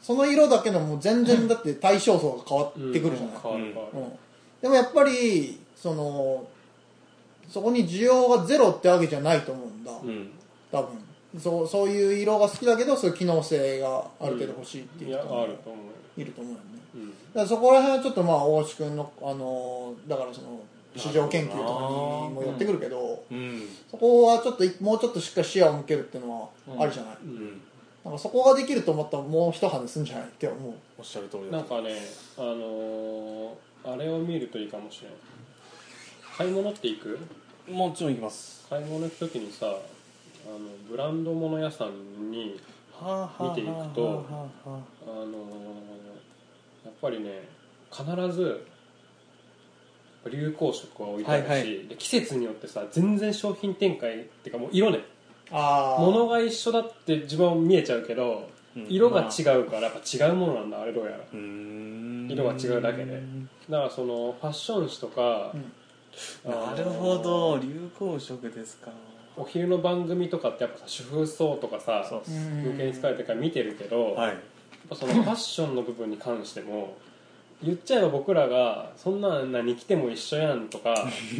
[0.00, 4.12] その色だけのもう全然だって対象層が変わってくるじゃない、変わる変わる、うん。
[4.60, 6.44] でもやっぱりその
[7.48, 10.30] そこに需要がゼロってわけじゃないと思うんだ、うん。
[10.72, 10.98] 多分
[11.38, 16.64] そうそういう色が好きだけどそういう機能性がある程度欲しいっていう人もあると思ういると思うよね。
[16.94, 17.08] うん。
[17.10, 20.60] だからそこら辺はちょっとまあ大橋君のあのだからその
[20.94, 21.64] 市場研究とかに
[22.34, 23.62] も寄ってくるけどうん。
[23.90, 27.60] そこはちょっともうちょっとしっかり視野を向けるっていうのはあるじゃない、うん。
[28.04, 30.74] なんかそこができると思ったらもう一跳ねすんじゃないって思う。
[30.98, 31.96] おっしゃる通りだなんかね
[32.36, 33.48] あのー
[33.84, 35.16] あれを見るといいかもしれない
[36.36, 37.18] 買い物って行く？
[37.68, 38.66] もちろん行きます。
[38.68, 39.66] 買い物行く時にさ
[40.46, 42.58] あのブランド物屋さんに
[43.40, 44.48] 見ていくとあ
[45.08, 45.32] のー
[46.84, 47.48] やっぱりね
[47.90, 48.66] 必ず
[50.30, 51.86] 流行色が置いてあるし、はいはい。
[51.88, 55.00] で季節によってさ全然商品展開っていうかもう色ね。
[55.50, 58.86] ああ物が一緒だって自分は見えちゃうけど、うん。
[58.88, 61.18] 色が違うからやっぱ違うものなんだあれどうやら。
[61.32, 63.20] 色が違うだけで。
[63.68, 65.52] だからそのファッション誌とか、
[66.46, 67.58] あのなるほど。
[67.58, 68.90] 流行色ですか
[69.36, 74.36] お昼の番組とかってやっぱさ主婦層とかさそううん向けに使われてるから見てるけど、やっはい
[74.90, 76.96] ぱそのファッションの部分に関しても
[77.62, 80.94] 言っちゃえば僕らがそんな何着ても一緒やんとか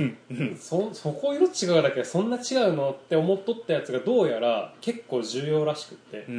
[0.59, 6.39] そそこ色違うだけでそんな違うのって思っとったやつがどうやら結構重要らしくって、うん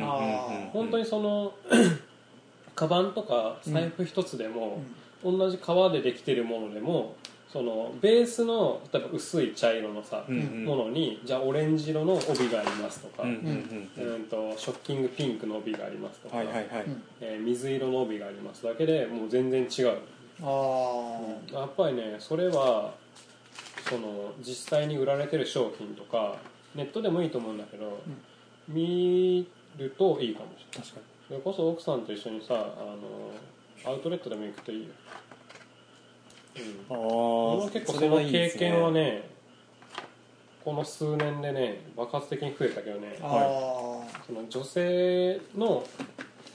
[0.72, 1.54] 本当にその
[2.76, 4.82] カバンとか財布一つでも、
[5.24, 7.16] 同じ革でできてるものでも
[7.54, 10.66] そのベースの例えば薄い茶色のさ、うんうん。
[10.66, 13.36] ものにじゃあオレンジ色の帯がありますとか、うんうん
[14.02, 14.24] うんうん。
[14.24, 16.66] とショッキングピンクの帯がありますとか、はいはいはい。
[17.22, 19.98] えー水色の帯がありますだけでもう全然違う、
[20.42, 21.20] あ
[21.54, 22.96] あ、やっぱりねそれは
[23.88, 26.38] その実際に売られてる商品とか
[26.74, 28.02] ネットでもいいと思うんだけど、
[28.68, 30.90] 見るといいかもしれない。
[30.90, 32.58] 確かそれこそ奥さんと一緒にさあ
[33.86, 34.90] のアウトレットでも行くといいよ、
[36.56, 39.30] うん、あ俺は結構その経験はね
[40.64, 43.18] この数年でね爆発的に増えたけどね。
[43.22, 45.84] あその女性の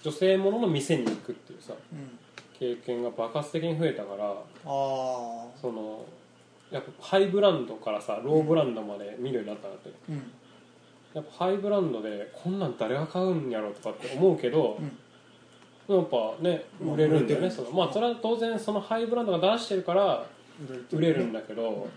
[0.02, 2.18] 女性ものの店に行くっていうさーうん。
[2.58, 4.34] 経験が爆発的に増えたからあ
[4.64, 6.04] その
[6.72, 9.88] やっぱハイブランドからさローブランドまで見るようになったんだって。
[9.88, 10.32] ーうん。
[11.14, 14.78] やっぱハイブランドでこんなん誰が買うんやろとかって思うけど、
[15.88, 20.26] やっぱねまあ売れるんだよねそのまあそれは当然そのハイブランドが出してるから
[20.92, 21.88] 売れるんだけど、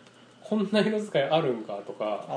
[0.44, 2.28] こんな色使いあるんかとか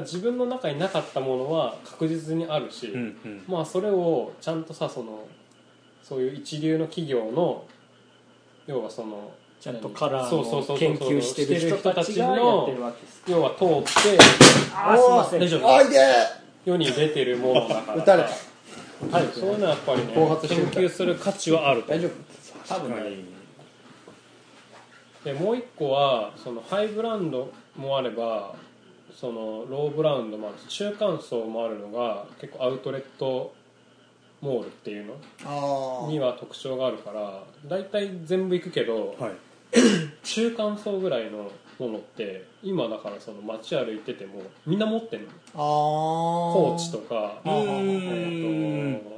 [0.00, 3.44] 自分の中になかったものは確実にあるし、うんうん。
[3.46, 5.26] まあそれをちゃんとさその
[6.02, 7.64] そういう一流の企業の
[8.66, 14.18] 要はそのちゃんとカラーそうそうそうそうの研究してる人たちがやってるわけです要は通って
[14.74, 15.40] あーすいません。
[15.40, 15.76] 大丈夫。
[15.76, 15.98] あいで
[16.64, 18.28] 世に出てるものだから撃たれた
[19.10, 20.24] はい、そういうのはやっぱりね研
[20.70, 21.88] 究する価値はあると。
[21.88, 22.10] 大丈夫。
[22.66, 22.94] 多分
[25.24, 28.54] でもう一個はそのハイブランドもあれば
[29.18, 33.54] そのローブランドもあるし中間層もあるのが結構アウトレット
[34.40, 35.14] モールっていうの？
[35.44, 39.32] あには特徴があるから大体全部行くけどはい。
[40.22, 45.28] 中間層ぐらいのものって今だからその街歩いててもみんな持ってるの。
[45.28, 47.40] ああコーチとか。
[47.44, 49.14] えーと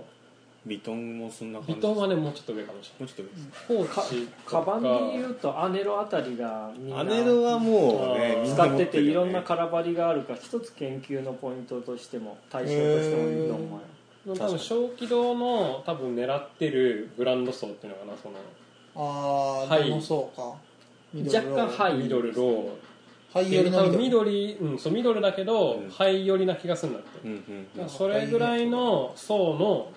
[0.67, 1.75] ビトンもそんな感じ。
[1.75, 3.69] ビトンはねもうちょっと上かもしもうちょっと上です。
[3.69, 13.81] れないコーチとカバンで言うとアネロあたりがみんなアネロはもうね使ってていろんな空張りがあるから一つ研究のポイントとしても対象としてもいいと思
[14.27, 14.37] うよ。
[14.37, 18.35] 多分小気道の多分狙ってるブランド層っていうのかなその。
[18.97, 20.53] ああはいでもそうか
[21.15, 22.87] 若干ハイミドルロー
[23.33, 25.91] ハイ寄り多分の緑緑、うん、そうミドルだけど、うん。
[25.91, 29.93] ハイ寄りな気がするんだって、うんうんだからそれぐらいの層の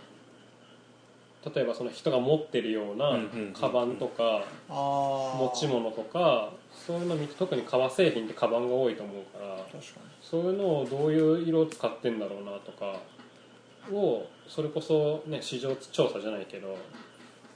[1.56, 6.52] 例えばその人が持ってるようなうんうんうんカバンとかああ持ち物とか
[6.86, 13.00] そういうの見て特に革製品ってカバンが多いと思うから確かそういうのをどういう色を使ってんだろうなとか
[13.94, 16.78] をそれこそね市場調査じゃないけど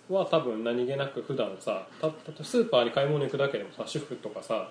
[0.09, 4.69] は多分何気なく普段さたたスーパーに買い物行くだけでもさ主婦とかさ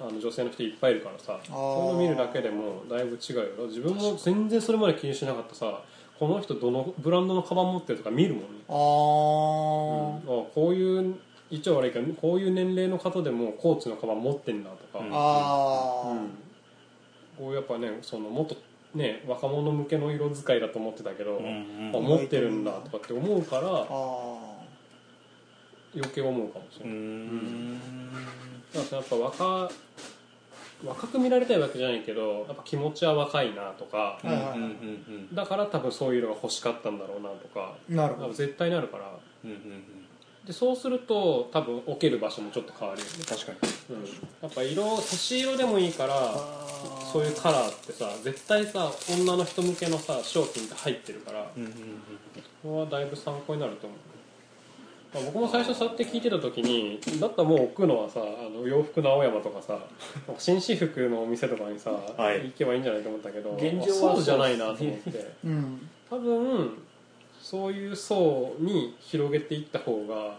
[0.00, 3.66] あの女性の人いっぱいいるからさそういうの見るだけでもだいぶ違うよ。
[3.68, 5.82] 自分も全然それまで気にしなかったさ
[6.18, 11.16] この人どのブランドのカバン持ってるとか見るもんね、あー、あこういう
[11.50, 15.10] 一応悪いけどこういう年齢の方でもコーチのカバン持ってんだとか、うん。
[15.12, 15.12] あ
[17.38, 18.56] こうやっぱねそのもっと
[18.94, 21.48] ね若者向けの色使いだと思ってたけど、うんう
[21.92, 21.96] ん。
[21.96, 23.62] あ持ってるんだとかって思うから
[25.94, 27.78] 余計思うかもしうれない、ん。
[28.72, 29.70] だからやっぱ若
[30.84, 34.18] 若く見られたいわけじゃないけどやっぱ気持ちは若いなとか。
[35.32, 37.76] だから多分そういう色が欲しかったんだろうなとか。
[37.88, 38.26] ーなるほど。
[38.26, 39.04] 多分絶対なるから。
[39.44, 39.84] うんうんうん。
[40.46, 43.58] でそうすると多分置ける場所もちょっと変わるよね、確かに。
[43.96, 44.04] うん、
[44.42, 46.34] やっぱ色差し色でもいいから
[47.12, 51.48] そういうカラーってさ絶対さ女の人向けのさ商品って入ってるから。
[51.56, 51.74] うんうんうん。
[52.62, 53.98] これはだいぶ参考になると思う、
[55.14, 59.78] まあ、僕も最初そうやって聞いてた時にだったらもう置くのはさあの洋服の青山とかさ
[60.38, 62.46] 紳士服のお店とかにさ、はい。
[62.46, 65.32] 行けばいいんじゃないと思ったけど現状はそうじゃないなと思って。
[65.44, 65.88] うん。
[66.08, 66.78] 多分
[67.40, 70.38] そういう層に広げていった方が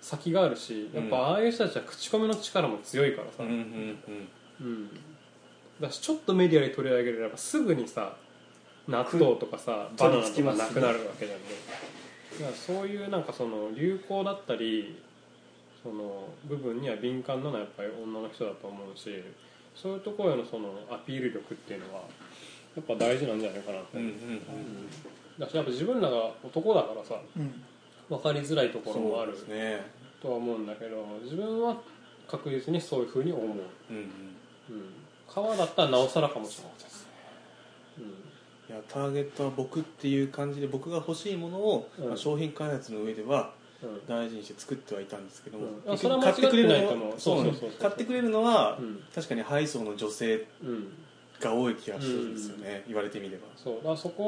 [0.00, 3.54] 先があるしやっぱああいう人たちは口コミの力も強いからさ、うんうん
[4.08, 4.28] うん。
[4.60, 4.90] うん、
[5.80, 8.16] だしちょっとメディアで取り上げるとやっぱすぐにさ
[8.88, 11.46] 納豆とかさバナナとかなくなるわけじゃんね
[12.54, 15.00] そういうなんかその流行だったり
[15.82, 19.22] その部分には敏感なのはやっぱり女の人だと思うし
[19.74, 22.02] そういうところへのそのアピール力っていうのは
[22.76, 24.16] やっぱ大事なんじゃないかなって、うんうんうん
[25.38, 27.64] だしやっぱ自分らが男だからさうん
[28.10, 29.80] 分かりづらいところもあるね。
[30.20, 31.76] とは思うんだけど自分は
[32.28, 34.02] 確実にそういうふうに思う、うんうん。
[34.02, 34.06] うん、
[35.26, 36.91] 革だったらなおさらかもしれない
[38.68, 42.08] いやターゲットは僕っていう感じで僕が欲しいものを、うん。
[42.08, 43.52] まあ商品開発の上では
[44.06, 46.20] 大事にして作ってはいたんですけども、うん。
[46.20, 49.02] 買ってくれるのはそう買ってくれるのは、うん。
[49.14, 50.92] 確かにハイソーの女性うん。
[51.40, 53.48] が多い気がするんですよね、言われてみれば。
[53.56, 53.76] そう。
[53.78, 54.22] だからそこ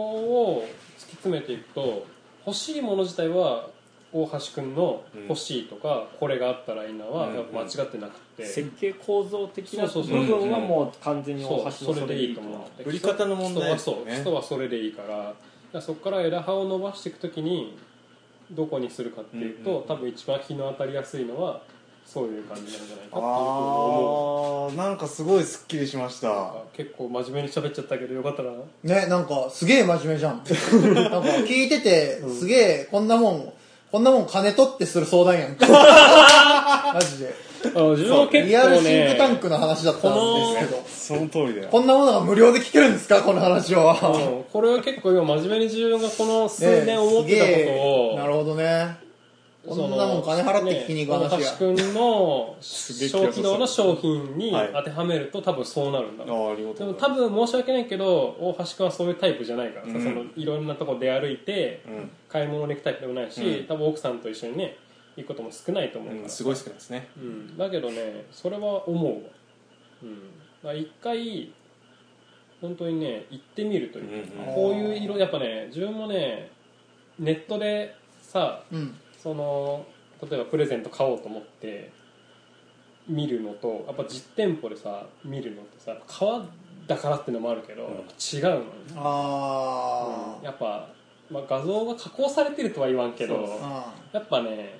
[0.56, 0.66] を
[0.98, 2.04] 突き詰めていくと
[2.44, 3.68] 欲しいもの自体は
[4.14, 12.82] 大橋君の欲しいとか、これがあったらいいなはうんやっぱ間違ってなくて、設計構造的な部分はもう完全に大橋のそれでいいと思う。
[12.84, 12.88] う。
[12.88, 14.02] 売り方の問題ですよね。
[14.02, 15.02] 人はそう人はそれでいいか
[15.72, 15.80] ら。
[15.80, 17.76] そこから枝葉を伸ばしていくときに
[18.52, 21.62] どこにするかっていうと、多分一番日の当たりやすいのは
[22.06, 26.28] そういう感じなんじゃないかっていうふうに思ああなんかすごいすっきりしました。
[26.28, 28.52] か結構真面目に喋っちゃったけどよかったら
[28.84, 30.36] ねなんかすげえ真面目じゃん。
[30.94, 33.52] なんか聞いててすげえこんなもん
[33.94, 35.68] こんなもん金取ってする相談やんか。
[36.94, 37.32] マジで。
[37.76, 40.82] あの自分は結リアル構シンクタンねクの話だったんですけど。
[40.88, 41.68] その通りだよ。
[41.70, 43.22] こんなものが無料で聞けるんですか？
[43.22, 43.92] この話は。
[44.02, 44.40] う。
[44.40, 48.16] んこれは結構今真面目に自分がこの数ね年思ってたことを。
[48.18, 48.96] なるほどね
[49.66, 54.70] こんなもん金払って聞きに行く話や、ね大橋君の小規模の商品にはい。
[54.74, 60.02] 当てはめると多分そうなるんだああありがでう多分申し訳ないけど大橋君はそういうタイプじゃないからさ、うん。
[60.02, 62.10] そのいろんなとこ出歩いてうん。
[62.28, 63.66] 買い物に行くタイプでもないし、うん。
[63.66, 64.76] 多分奥さんと一緒にね
[65.16, 67.08] 行くことも少ないと思うから、うん、すごい少ないですね。
[67.16, 69.18] うん、だけどねそれは思うわ、
[70.02, 70.14] うん、
[70.62, 71.52] だから一回
[72.60, 74.54] 本当にね行ってみるというか、うんうん。
[74.54, 76.50] こういう色やっぱね自分もね
[77.18, 79.86] ネットでさうんその
[80.30, 81.90] 例えばプレゼント買おうと思って
[83.08, 86.46] 見るのとやっぱ実店舗でさ見るのってさやっぱ革
[86.86, 87.86] だからってのもあるけど、ん。
[87.86, 90.90] やっぱ違うのね、あやっぱ、
[91.30, 94.78] まあ、画像が加工されてるとは言わんけどあやっぱね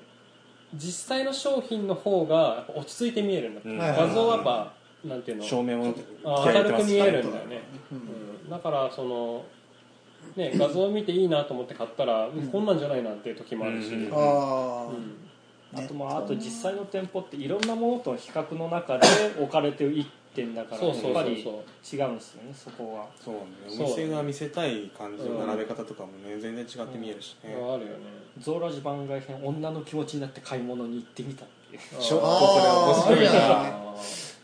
[0.75, 3.79] 実際の商品の方が落ち着いて見えるんだって、うん。
[3.79, 4.75] 画像はやっぱ
[5.07, 7.99] なんていうの照明もあ明るく見えるんだよね、うん。
[7.99, 8.01] う
[8.47, 9.47] ん、だからその
[10.37, 14.11] ね画像を見ていいなと思って買ったら、こんなんじゃないなっていう時もあるし、うん。
[14.13, 15.79] あうん。
[15.79, 19.07] あとまああと実際の店舗っていろんなものとの比較の中で
[19.39, 21.15] 置かれてる一点だからそうそうそうそう。
[21.15, 21.43] やっぱり違
[22.03, 23.07] うんですよねそこは。
[23.23, 23.41] そうね。
[23.85, 27.79] お店が見せたい感じの並べ方とかもね全然違って見えるしね、あるよね。
[28.39, 31.81] ゾーラジ番外編女の気持ちになって買い物に行ってみたっていう。
[32.01, 33.95] ちょっとそれ面白いな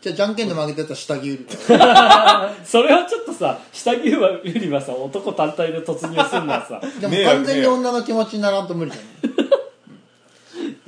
[0.01, 1.45] じゃあじゃんけんで負けてた下着売り。
[2.65, 6.81] それはちょっとさ下着売りはさ男単体で突入するのはさ。
[6.99, 8.97] でも完全に女の気持ちにならんと無理じ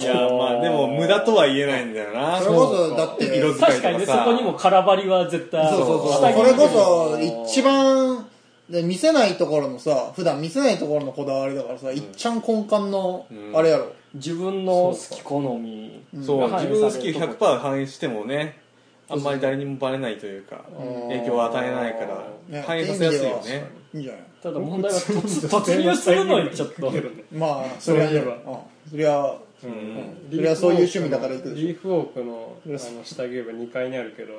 [0.10, 0.16] ゃん。
[0.18, 2.42] いや まあでも無駄とは言えないんだよな。
[2.42, 3.70] それこそだって色使いとかさ。
[3.70, 6.34] 確かにねそこにも空張りは絶対そうそうそう。
[6.34, 8.26] それこそ一番
[8.68, 13.52] で見せないところのさ普段見せないところのこだわりだからさ、いっちゃん根幹のうん。
[13.56, 16.52] あれやろ、自分の好き好みそう。
[16.52, 17.48] 自分の好き映されるとこ。
[17.54, 18.63] 100%反映してもね
[19.14, 21.10] あんまり誰にもバレないというかうん。
[21.10, 23.66] 影響を与えないからね反映させやすいよね。
[23.94, 26.92] いいんじゃないただ問題は突突入するのにちょっと。
[27.32, 28.34] まあそれはねそういえば。
[28.34, 28.60] うん。
[28.92, 29.22] そりゃ
[29.64, 30.28] うん。
[30.30, 31.68] それはそういう趣味だから行くでしょ。
[31.68, 34.34] リーフウォークのあの下着売り場2階にあるけど、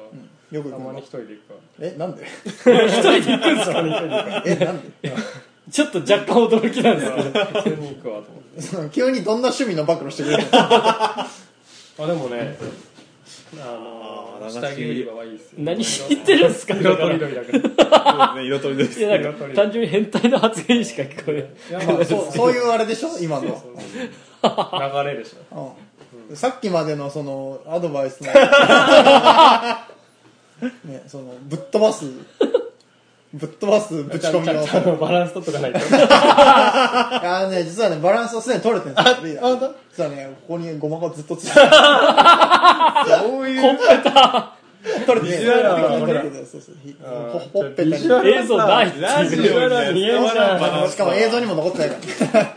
[0.50, 1.58] よくたまに一人で行くわ。
[1.80, 2.24] えなんで？
[2.24, 4.42] 一人で行くんですか？
[4.44, 4.90] えなんで？
[5.70, 7.44] ちょっと若干驚きなんですけど。
[7.46, 8.30] 普通に行くわと
[8.74, 8.94] 思って。
[8.94, 10.48] 急にどんな趣味の暴露してくれるの？
[10.52, 11.28] あ
[11.98, 12.58] でもね
[13.54, 15.58] あのあー下着売り場はいいですよ。
[15.58, 16.74] 何言ってるんですか？
[16.74, 17.60] 色とりどりだから。
[17.60, 17.78] そうです
[18.36, 19.00] ね色とりどりです。
[19.00, 21.82] いやなんか単純に変態の発言しか聞こえない。
[21.82, 23.10] いやまあそう そういうあれでしょ？
[23.20, 23.44] 今の。
[23.44, 23.50] 流
[25.10, 25.76] れでしょ。
[26.30, 26.36] うん。
[26.36, 28.32] さっきまでのそのアドバイスの。
[30.84, 32.04] ねそのぶっ飛ばす
[33.34, 34.64] ぶっ飛ばすぶち込みの。
[34.64, 35.80] ちゃんバランス取っとかないと。
[35.82, 39.16] あのね実はねバランスをすでに取れてるんですよ。
[39.24, 39.72] リーダー。
[39.90, 41.44] 実はねここにゴマがずっとつ。
[41.44, 43.62] いてるそういう。
[43.62, 44.52] コンペタ
[45.06, 46.00] 取れてビジュアル的にね。
[46.00, 46.46] 取れてる。
[46.46, 46.74] そうそう
[47.32, 47.90] ほほっぺたに。
[47.90, 49.00] ビジュアル映像ない。
[49.00, 51.96] ラジオいうじゃ見えしかも映像にも残ってないか
[52.38, 52.54] ら。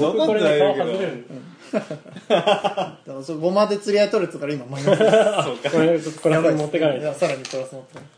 [0.00, 1.26] 僕これで顔外れる。
[1.72, 3.38] だからそう。
[3.38, 7.00] ゴマで釣り合い取れてたから今マイナスこれちょっとこれ持ってかない。
[7.02, 8.15] とさらにプラス持ってそうなの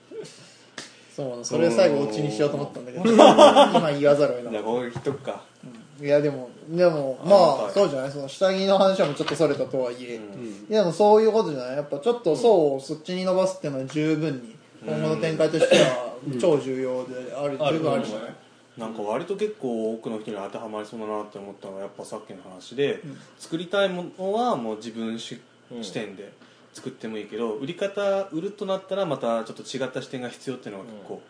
[1.43, 3.05] それ最後オチにしようと思ったんだけど。
[3.13, 5.43] 今言わざるを得なかっじゃあここ切っとくか。
[5.99, 8.11] たいやでもでもあまはいあそうじゃない？
[8.11, 10.67] その下着の話はもうちょっとそれたとはいえ、うん。
[10.71, 11.77] いやでもそういうことじゃない？
[11.77, 18.35] やっぱちょっと層をそっちに伸ばすっていうのは十分に今後の展開としては超重要である、十分あるじゃない
[18.79, 23.01] なんか割と結構多くの人に当てはまりそうだなって思ったのはやっぱさっきの話で、
[23.37, 25.41] 作りたいものはもう自分主
[25.83, 26.33] 視点で
[26.79, 31.23] 作ってもいいけど売り方売るとなったらまたちょっと違った視点が必要っていうのが結構、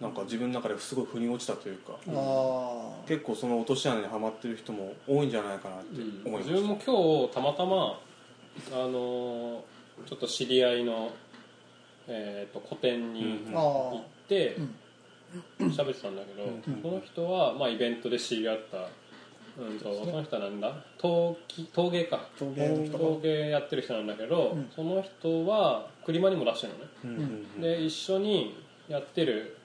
[0.00, 8.00] なんか自分の中ですごい腑に落ちたというか、あ結構その落とし穴にはまってる人も多いんじゃないかなって思いました、自分も今日たまたま
[8.72, 9.60] あのー
[10.06, 11.10] ちょっと知り合いの、
[12.06, 14.74] えー、と個展にうん行ってうん。
[15.70, 16.48] 喋ってたんだけど、
[16.82, 18.88] その人は、まあ、イベントで知り合った、
[19.58, 20.72] うん、とその人はなんだ。
[20.98, 22.26] 陶器陶芸か。
[22.38, 22.98] 陶芸の人か。
[22.98, 24.70] 陶芸やってる人なんだけど、うん。
[24.74, 26.90] その人は車にも出してるのね。
[27.04, 27.20] うんうん
[27.56, 27.60] うん。
[27.60, 29.56] で一緒にやってる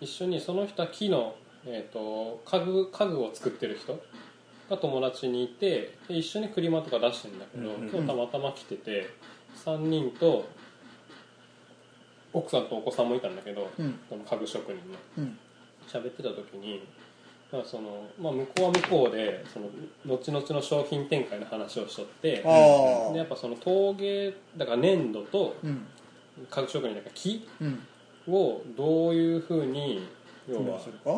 [0.00, 4.02] 一緒にその人は木の、えー、と家具家具を作ってる人
[4.70, 7.88] が友達にいてで一緒に車とか出してるんだけど、うんうん。
[7.90, 9.10] 今日たまたま来てて
[9.64, 10.48] 3人と
[12.32, 13.98] 奥さんとお子さんもいたんだけど、うん。
[14.08, 14.80] その家具職人の。
[15.18, 15.38] うん。
[15.86, 16.82] 喋ってた時に
[17.52, 19.66] まあそのまあ、向こうは向こうでその
[20.06, 22.42] 後々の商品展開の話をしとって
[23.12, 25.86] でやっぱその陶芸だから粘土とうん。
[26.48, 27.78] 家具職人だから木うん。
[28.26, 30.08] をどういうふうに
[30.48, 31.10] 要どうはするか？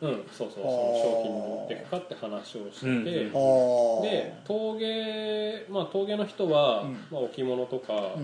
[0.00, 2.98] うんそうそうその商品に持っていくかって話をしてて、うん。
[2.98, 3.36] うん。
[3.36, 7.06] ああで陶芸まあ陶芸の人は、うん。
[7.12, 8.16] まあ、置物とか、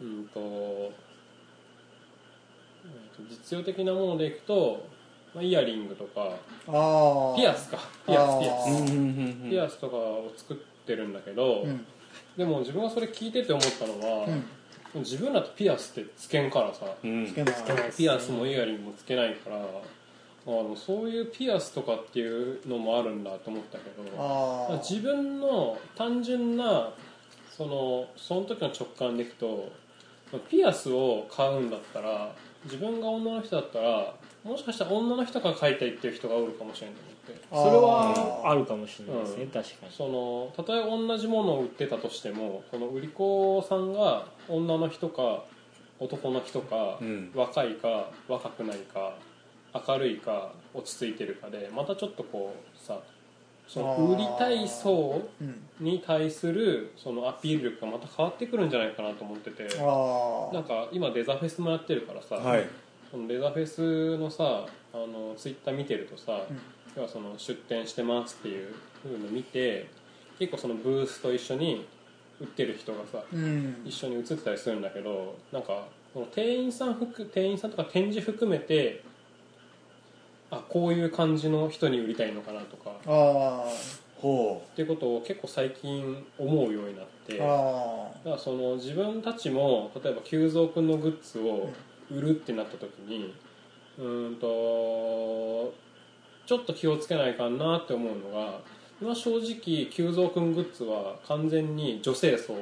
[0.00, 0.06] うん。
[0.06, 0.92] うんと
[2.84, 4.93] えーと実用的なものでいくと、
[5.34, 6.36] まあ、イヤリングとか
[7.36, 7.78] ピアスか。
[8.06, 10.56] ピアスピアあスーピアスとかを作っ
[10.86, 11.86] てるんだけど、うん。
[12.36, 14.26] でも自分がそれ聞いてて思ったのは、
[14.94, 15.00] うん。
[15.00, 17.26] 自分だとピアスってつけんからさ、うん。
[17.26, 17.54] つけない。
[17.96, 19.56] ピアスもイヤリングもつけないから
[20.46, 26.90] あのそういうピアスとかっていうのもあるんだと思ったけど自分の単純な
[27.56, 29.72] そのその時の直感でいくと
[30.50, 34.14] ピアスを買うんだったら自分が女の人だったら
[34.44, 37.44] もしかしたら女の人が買いたいっていう人がおるかもしれないと思って。
[37.50, 39.50] それはあるかもしれないですね、うん。
[39.50, 39.92] 確かに。
[39.92, 45.44] そのたとえ同じものを売ってたとしてもその売り子さんが女の人か
[45.98, 47.30] 男の人か、うん。
[47.34, 49.16] 若いか若くないか
[49.88, 52.98] 明るいか落ち着いてるかでまたちょっとこうさ
[53.66, 55.62] その売りたい層うん。
[55.80, 59.62] に対するそのアピール力がまた変わってくるんじゃないかなと思ってて。
[59.64, 62.68] なんか今デザフェスもやってるからさ、はい
[63.14, 66.58] そのデザフェスのさあのツイッター見てるとさ、うん。
[66.96, 69.88] 要はその出店してますっていう風の見て
[70.38, 71.86] 結構そのブースと一緒に
[72.40, 73.82] 売ってる人がさうん。
[73.84, 79.04] 一緒に写ってたりするんだけどなんかその店員さん含店員さんとか展示含めて
[80.50, 83.64] あこういう感じの人に売りたいのかなとかあ
[84.16, 91.70] ほっていうことを結構最近思うようになってだからその自分たちも例えば久蔵君のグッズを
[92.10, 93.34] 売るってなった時に
[93.98, 95.74] うーんと
[96.46, 98.60] ちょっと気をつけないかんなって思うのが
[99.00, 102.54] 今正直久蔵君グッズは完全に女性層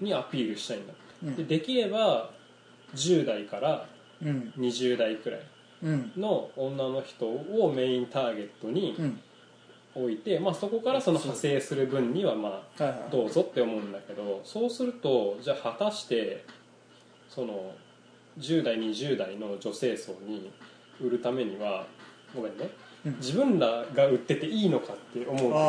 [0.00, 0.92] にアピールしたいんだ、
[1.24, 1.36] うん。
[1.36, 2.30] でできれば
[2.94, 3.86] 10代から
[4.22, 4.52] うん。
[4.56, 5.40] 20代くらい
[5.82, 6.12] うん。
[6.16, 9.20] の女の人をメインターゲットにうん。
[9.94, 16.46] 置いて、まあ、そこからその派生する分にはまあどうぞって思うんだけどそうするとじゃあ果たして
[17.28, 17.74] その
[18.38, 20.50] 10代20代の女性層に
[21.00, 21.86] 売るためには
[22.34, 22.70] ごめんね、
[23.04, 23.16] うん。
[23.16, 25.60] 自分らが売ってていいのかって思うところが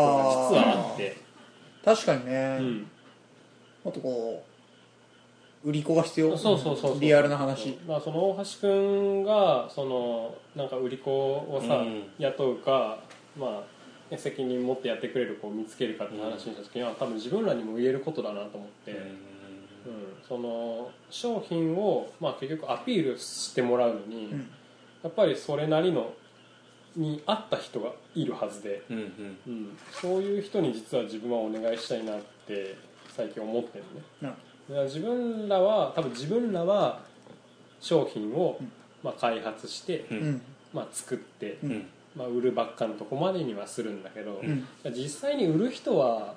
[0.50, 1.18] 実はあって。
[1.84, 2.88] 確かにね、うん。
[3.84, 4.46] もっとこ
[5.66, 6.38] う売り子が必要？
[6.38, 7.00] そうそうそうそう。
[7.00, 7.78] リアルな話。
[7.88, 12.04] まあ、その大橋君がそのなんか売り子をさ、うん。
[12.20, 13.00] 雇うか、
[13.38, 13.64] まあ
[14.12, 18.98] ね、責任持ってやってくれる子を見つけるかって話にした時には、多分自分らにも言えることだなと思って、うん
[20.28, 24.50] その商品を、まあ、結局アピールしてもらうのに、うん。
[25.04, 26.14] やっぱりそれなりの
[26.96, 29.38] に合った人がいるはずで、うんうん。
[29.48, 32.76] うん、そういう人に実は自分はお願いしたいなって
[33.10, 34.02] 最近思ってるね。
[34.22, 37.02] なだから自分らは多分自分らは
[37.82, 38.60] 商品を、
[39.04, 40.30] まあ、開発して、ううん。
[40.32, 40.42] ん
[40.74, 41.86] まあ、作って、うんうん。
[42.16, 44.66] まあ、売るばっかのとこまでにはするんだけど、うん。
[44.92, 46.36] 実際に売る人は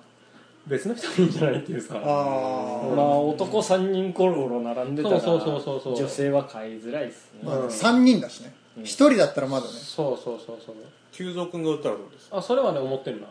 [0.66, 8.52] 別の人がいいんじゃないっていうかあまあ男3人コロコロ並んでたらそうそうそうそう女性は買いづらいですね、まあ、うん3人だしね。
[8.76, 8.82] うん。
[8.82, 9.72] 1人だったらまだね。
[9.72, 10.74] そうそうそうそう。
[11.12, 12.38] 久蔵君が売ったらどうですか？
[12.38, 13.26] あそれはね思ってるな。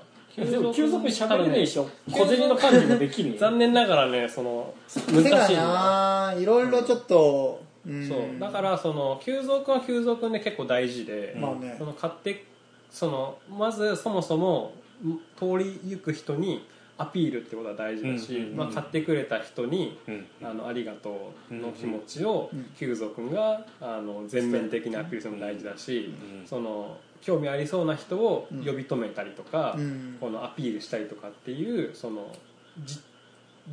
[0.46, 1.90] でも急速に喋れないでしょ。
[2.10, 3.36] 急小銭の管理もできるよ。
[3.40, 4.74] 残念ながらねその
[5.08, 8.08] 難しいのないろいろちょっと、うん。
[8.08, 8.20] そう。
[8.40, 11.76] だからその急増君は急増君で結構大事で、まあね。
[11.78, 12.46] その買って
[12.90, 14.72] そのまずそもそも
[15.06, 16.66] ん通り行く人に
[16.98, 20.26] アピールってことは大事だし、うんうんうんまあ、買ってくれた人にうん。
[20.44, 22.64] あのありがとうの気持ちをうん。
[22.78, 26.48] 久蔵君があの全面的にアピールするのも大事だし、うん。
[26.48, 30.18] その興味ありそうな人を呼び止めたりとか、うん。
[30.20, 32.34] このアピールしたりとかっていうその
[32.84, 33.00] じ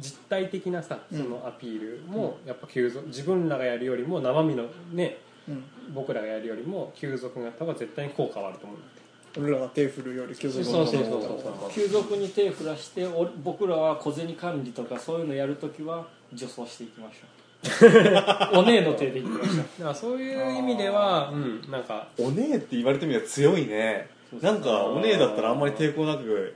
[0.00, 5.18] 実体的なさそのアピールもやっぱ急増自分らがやるよりも生身のね
[5.48, 5.64] うん。
[5.94, 9.01] 僕らがやるよりも急速がやった方が絶対に効果はあると思うんだって
[9.39, 11.20] 俺らが手振るより急そう速そうそうそう。
[11.20, 11.70] そう。
[11.72, 17.33] 急速に手振らしてお僕らは小銭管理とかそういうのやるときは女装していきましょう。
[18.59, 19.57] お姉の手でいきましょう。
[19.57, 21.62] だからそういう意味ではうん。
[21.70, 24.09] なんかおねえって言われてみれば強いね。
[24.41, 26.55] なんかおねえだったらあんまり抵抗なく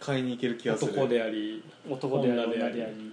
[0.00, 0.92] 買いに行ける気がする。
[0.92, 3.11] 男であり男であり女であり女であり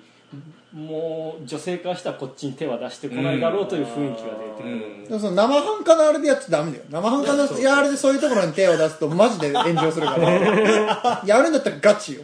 [0.73, 5.03] もう女性からしたらこっちに手は出してこないだろうという雰囲気が出てくる、うん。
[5.03, 6.83] でもその生半可なあれでやっちゃダメだよ。
[6.91, 11.23] 生半可なやあれでそういうところに手を出すとマジで炎上するから。
[11.25, 12.21] やるんだったらガチよ。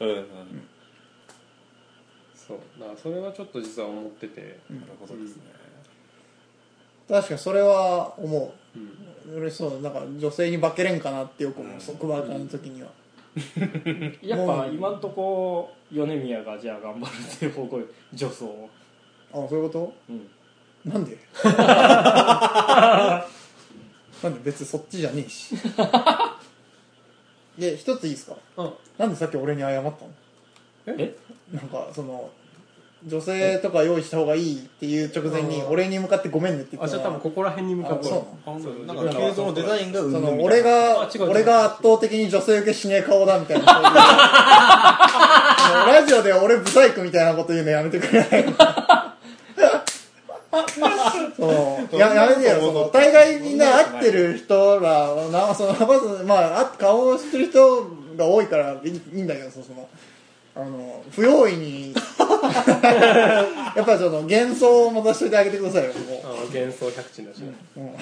[0.00, 0.26] うんうん。
[2.34, 2.58] そう。
[2.80, 4.58] だからそれはちょっと実は思ってて。
[4.68, 5.42] なるほどですね。
[7.08, 8.78] 確かにそれは思う。
[8.78, 9.34] ん。
[9.36, 9.80] う嬉しそう。
[9.80, 11.80] なんか女性に化けれんかなってよく思う。
[11.80, 12.88] 束縛の時には
[14.22, 17.80] やっぱ今んとこ米宮がじゃあ頑張るっていう方向
[18.12, 18.68] 女装を、
[19.32, 20.28] あそういうこうん、
[20.90, 21.16] となんで？
[21.44, 23.24] な
[24.28, 25.54] んで別にそっちじゃねえし。
[27.58, 28.36] で一ついいですか？
[28.56, 28.72] うん。
[28.98, 29.96] なんでさっき俺に謝ったの？
[30.98, 31.14] え？
[31.52, 32.28] なんかその
[33.06, 38.08] 女性とか用意した方がいいっていう直前に俺に向かってごめんねって言あじゃったらあ多分ここら辺に向かって。
[38.08, 38.24] あそう。
[38.46, 38.86] あそう。
[38.86, 41.30] なんか急増のデザインがうんその俺があ違う違う。
[41.30, 43.64] 俺が圧倒的に女性受けしねえ顔だみたいな。
[43.72, 48.20] そういうあのラジオで俺ブサイクみたいなこと言うのやめてくれ。
[48.20, 48.54] な い
[51.36, 51.96] そう。
[51.96, 52.90] ややめてよその。
[52.92, 57.86] 大概みんな会ってる人らなそのまずまああ顔を知ってる人
[58.16, 59.88] が多いからいいいいんだけどその
[60.56, 61.94] あの不用意に
[63.76, 67.92] やっぱりその幻想を持たせておいてあげてくださいよもあ幻想百珍だしね、う、うん。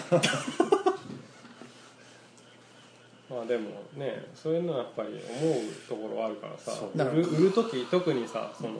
[3.31, 5.09] まあでもねそういうのはやっぱり
[5.41, 5.55] 思う
[5.89, 8.75] ところはあるからさ売る売る時特にさその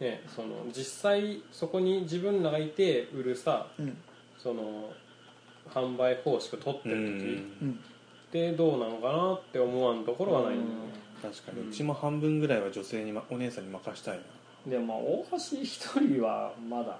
[0.00, 3.96] ねその実際そこに自分らがいて売るさうん。
[4.42, 4.90] その
[5.72, 7.78] 販売方式を取ってうる時ん。
[8.28, 10.74] ってどうなのかなって思わんところはないんだよね
[11.22, 11.68] 確かに。
[11.68, 14.22] うちも半分ぐらいは女性に、ま、お姉さんに任したいな。
[14.70, 16.98] でもまあ大橋一人はまだ。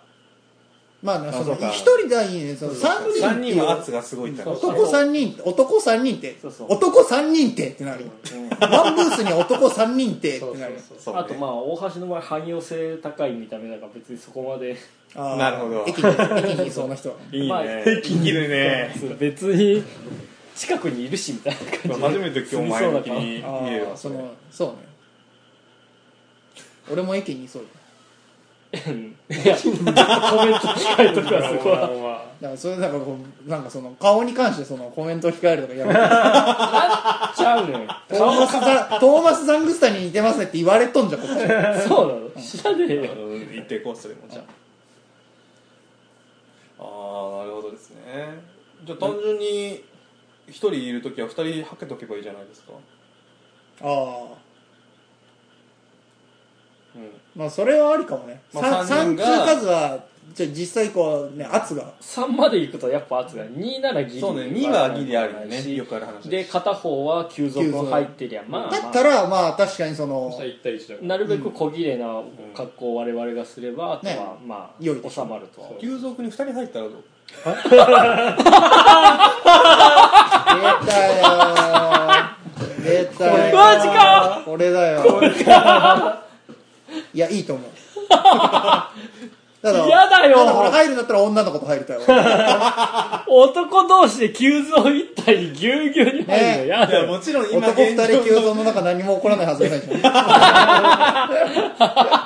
[1.03, 1.69] まあね、そうか。
[1.71, 3.55] 一人がいいね、その三人3っていう。
[3.55, 6.37] 人は圧がすごいって話男三人、男三人って。
[6.69, 8.07] 男三人ってってなる。
[8.61, 10.79] ワンブースに男三人ってってなる。
[11.15, 14.77] あとまあ大橋の場合汎用性高い見た目だから別にそこまで。
[15.17, 15.85] なるほど。
[15.89, 17.17] 駅に、駅にいそうな人は。
[17.33, 18.95] いいまあね生きるね。
[18.99, 19.17] そう。
[19.19, 19.83] 別に
[20.63, 24.75] 近くにいるしみたいな感じ初めて今日前向きにあ見れるその、そうね。
[26.93, 27.65] 俺も駅にいそう
[28.73, 28.79] だ。
[28.79, 28.79] い
[29.45, 35.99] やコメント控えとくわそこははだからそれなんかこう、なんかその、顔に関してそのコメントを控えるとかやめて。
[35.99, 41.35] ちゃうのよトーマスザ、トーマス・ザングスタに似てますねって言われとんじゃん、こっち。
[41.89, 42.31] そうなの。
[42.41, 43.13] 知らねえよ。
[43.15, 43.51] うん。
[43.53, 44.45] 言っていこうそれもじゃあ。
[46.79, 47.97] ああなるほどですね。
[48.85, 49.85] じゃあ単純に
[50.53, 52.73] 一人いる時は二人はけとけばいいじゃないですか。
[53.81, 53.89] ああ。
[56.95, 57.11] うん。
[57.35, 58.43] まあ、それはありかもね。
[58.53, 61.91] まあ三三三人が通数は、じゃあ実際こうね、圧が。
[62.03, 64.21] 3まで行くとやっぱ圧が2ならギリ。
[64.21, 64.43] そうね。
[64.43, 65.75] 2はギリあるよね。
[65.75, 72.23] よくある話で片方は急速入ってりゃまあ、だまったら、まあ確かにそのそした、ら1対1だあ、なるべく小切れな
[72.55, 75.69] 格好を我々がすれば、あとねはま良いでしょあ収まるとは。
[75.81, 77.03] 急速に二人入ったらどう？
[77.43, 77.77] 出
[80.87, 82.85] たよー。
[82.85, 83.55] 出たよー。
[83.55, 84.43] マジか。
[84.45, 85.05] これだよ。
[87.15, 87.71] いや、いいと思う。
[89.63, 90.39] ただ、嫌だよ。
[90.39, 93.25] ただ俺入るんだったら女の子と入りたいわ。
[93.29, 100.03] 男同士で急増一体にぎゅうぎゅうに入るのだよ、もちろん今男二現人急状増の中何も起こらないはずがないじゃん。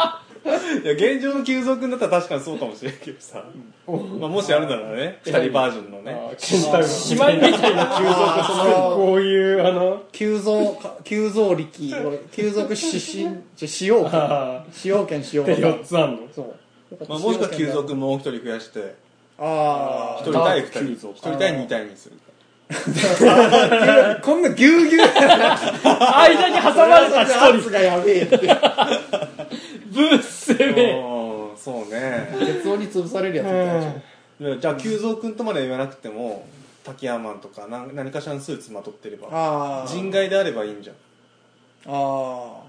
[0.87, 3.43] いや現状の急速だったら確かにそうかもしれんけどさ、
[3.89, 6.13] まあ、もしあるならね二人バージョンのね。
[6.39, 8.15] 姉妹みたいな急増
[8.55, 11.69] そのこういうあの急増か、急増力、
[12.31, 13.27] 急増し、し、
[13.57, 14.65] じゃ使用権。
[14.71, 15.57] 使用権使用権。
[15.57, 16.29] 4つあんの？
[16.33, 16.55] そう。
[17.09, 18.95] まあ、もしくは急速もう一人増やして。
[19.41, 20.79] あ一人対二人。
[20.87, 22.17] 急増一人対二対にする
[23.29, 24.21] あ。
[24.23, 25.03] こんなぎゅうぎゅう。
[25.83, 27.57] 間に挟まれた一人。
[27.57, 28.39] 圧がやべえって。
[29.97, 31.01] ブース攻め。
[31.01, 32.29] うんそうね。
[32.39, 34.61] 鉄音に潰されるやつみたいでしょ。
[34.61, 36.47] じゃあ急蔵君とまでは言わなくても
[36.85, 39.89] 滝山マンとか何何かしらのスーツまとってればああ。
[39.89, 40.97] 人外であればいいんじゃん。
[40.97, 40.99] あ
[41.89, 42.67] あ。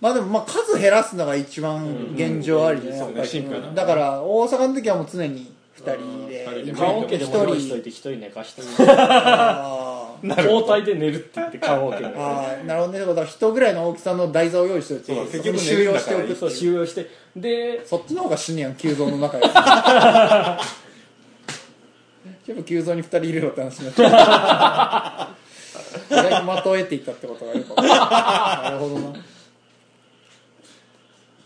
[0.00, 2.90] まあでもまあ数減らすのが一番現状ありね。
[2.90, 2.98] うん。
[2.98, 3.28] そうねやっぱり。
[3.28, 6.44] シンプルなだから大阪の時はもう常に二人で。
[6.44, 6.54] うん。
[6.58, 6.72] 二人で。
[6.72, 13.00] 棺桶でも用意しとい一て一人寝かしてあ ー交代で寝るって言って棺桶にあーなるほどね。
[13.00, 15.26] だから人ぐらいの大きさの台座を用意しておいてそう。
[15.26, 16.50] そこに収容しておくってそう。
[16.50, 17.06] いう収容して。
[17.36, 19.44] でそっちの方が死ぬやん急増の中よ
[22.48, 25.36] やっぱ急増に二人いるのって話になっちゃう。
[26.08, 29.18] それに的を得ていったってことがよくなるほどな。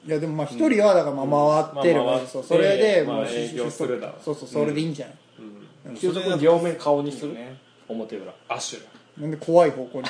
[0.05, 5.17] いやでもまあ一人はだからまあ回ってればいい、まあ回ってそれでまあもう営業するだろうそうそうそれでいいんじゃない、
[5.91, 5.97] うん。
[5.97, 7.35] 急速両面顔にする？
[7.35, 7.57] ね
[7.93, 8.33] 表裏。
[8.49, 8.89] アッシュだ。
[9.19, 10.09] なんで怖い方向に。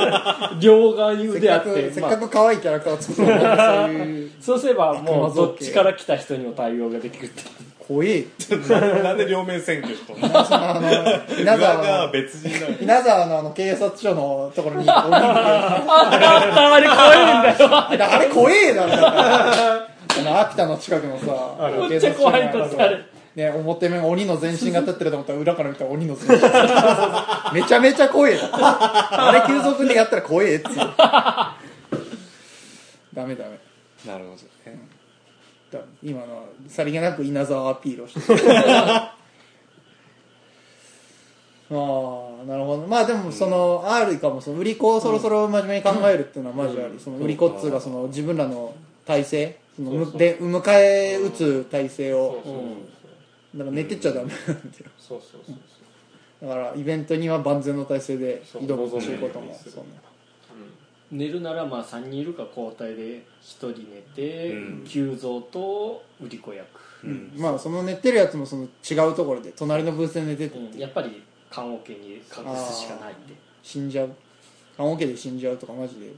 [0.60, 2.10] 両側に腕あってせっまあ。
[2.12, 4.30] かく可愛いキャラクターを作ったのにそういう。
[4.40, 7.42] そうすればもうどっちから来た人にも対応ができるって
[7.88, 8.24] 怖え。
[9.02, 18.12] なんで両面選挙し 稲沢の別人なの稲沢のあの警察署のところに降りてあれ怖いんだよ。
[18.12, 18.90] あれ怖えだろ。
[18.90, 22.98] だからあの秋田の近くのさめっちゃ怖いんだってあれ
[23.38, 26.42] ね表面鬼の全身が立ってると思ったら裏から見たら鬼の全身。
[27.54, 30.76] めちゃめちゃ怖えだあれ急速でやったら怖えっつう。
[33.14, 33.58] ダメダメ。
[34.06, 34.36] なるほど
[34.70, 34.80] ね。
[35.70, 38.40] だ今のはさりげなく稲沢アピールをしてる。
[38.50, 39.14] あ
[41.70, 42.86] あなるほど。
[42.88, 48.74] まあでもその、あるかもその売り子をそろそろ真面目に考えるっていうのはマジあり、その売り子っつうかその自分らの
[49.06, 49.58] 体制。
[49.76, 52.42] そので迎え撃つ体制を
[53.54, 54.56] だから寝てっちゃダメなんだよ。
[54.98, 55.54] そうそうそう
[56.40, 56.48] そう。
[56.48, 59.72] だからイベントには万全の体制で挑むっていうこともそう。
[59.72, 59.90] そうね。
[61.10, 64.84] 寝るならまあ3人いるか交代で1人寝て、うん。
[64.86, 66.66] 急増と売り子役、
[67.02, 67.32] うん。
[67.36, 70.58] まあその寝てるやつもその違うところで隣のブースで寝てて。
[70.58, 70.78] うん。
[70.78, 73.34] やっぱり棺桶に隠すしかないって。
[73.62, 74.10] 死んじゃう。
[74.76, 76.12] 棺桶で死んじゃうとかマジで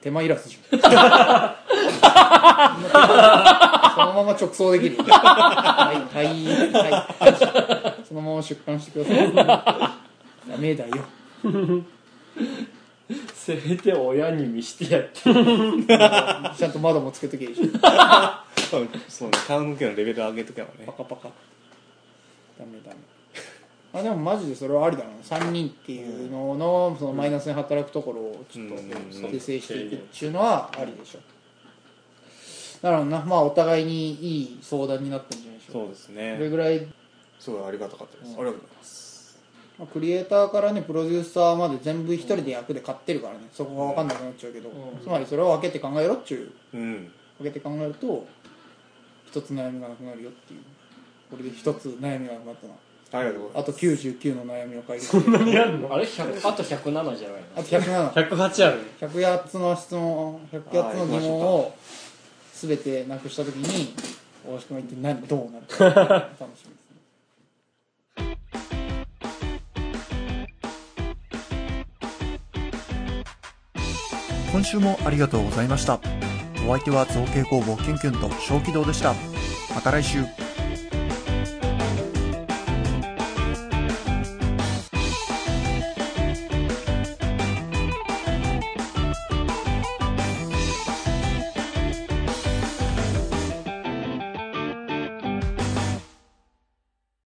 [0.00, 0.80] 手間いらずじゃん。
[3.94, 4.96] そのまま直送できる。
[5.04, 6.26] はいはい
[6.72, 8.04] はい。
[8.06, 9.32] そのまま出棺してください。
[10.50, 11.04] ダメだよ。
[13.34, 15.20] せめて親に見してやって。
[15.22, 17.60] ちゃんと窓もつけとけいいし。
[18.70, 18.88] そうね
[19.46, 20.84] 棺桶のレベル上げとけばね。
[20.86, 21.28] パカパカ。
[22.58, 22.96] ダメダメ
[23.94, 25.10] あでもマジでそれはありだな。
[25.22, 31.18] 3人っていうののそのマイナスに働くところをちょっとうん訂正していくっていうのはありでしょ。
[32.80, 33.20] だからな。
[33.20, 36.86] まあお互いにいい相談になったんじゃないでしょそうですこれねぐらい？
[37.38, 39.38] すごいありがたかったです、ありがとうございます。
[39.78, 43.40] まあクリエイターからねプロデューサーまで全部一人で役で買ってるからね。
[43.52, 44.70] そこが分かんなくなっちゃうけど、
[45.02, 46.76] つまりそれを分けて考えろっちゅう。
[46.78, 47.12] うん。
[47.38, 48.26] 分けて考えると
[49.26, 50.60] 一つ悩みがなくなるよっていう。
[51.30, 52.74] これで一つ悩みがなくなったな
[53.14, 55.08] ありがとうございあと99の悩みを解決。
[55.08, 57.46] してあれ？100あと107じゃないの？
[57.56, 61.74] あと107 108あるね108つの質問108つの疑問を
[62.54, 63.94] 全てなくした時に
[64.46, 65.84] 大橋君が一体何どうなるか。
[66.40, 68.38] 楽しみですね。
[74.52, 76.00] 今週もありがとうございました。
[76.66, 79.14] お相手は造形工房キュンキュンと小気道でした。
[79.74, 80.24] また来週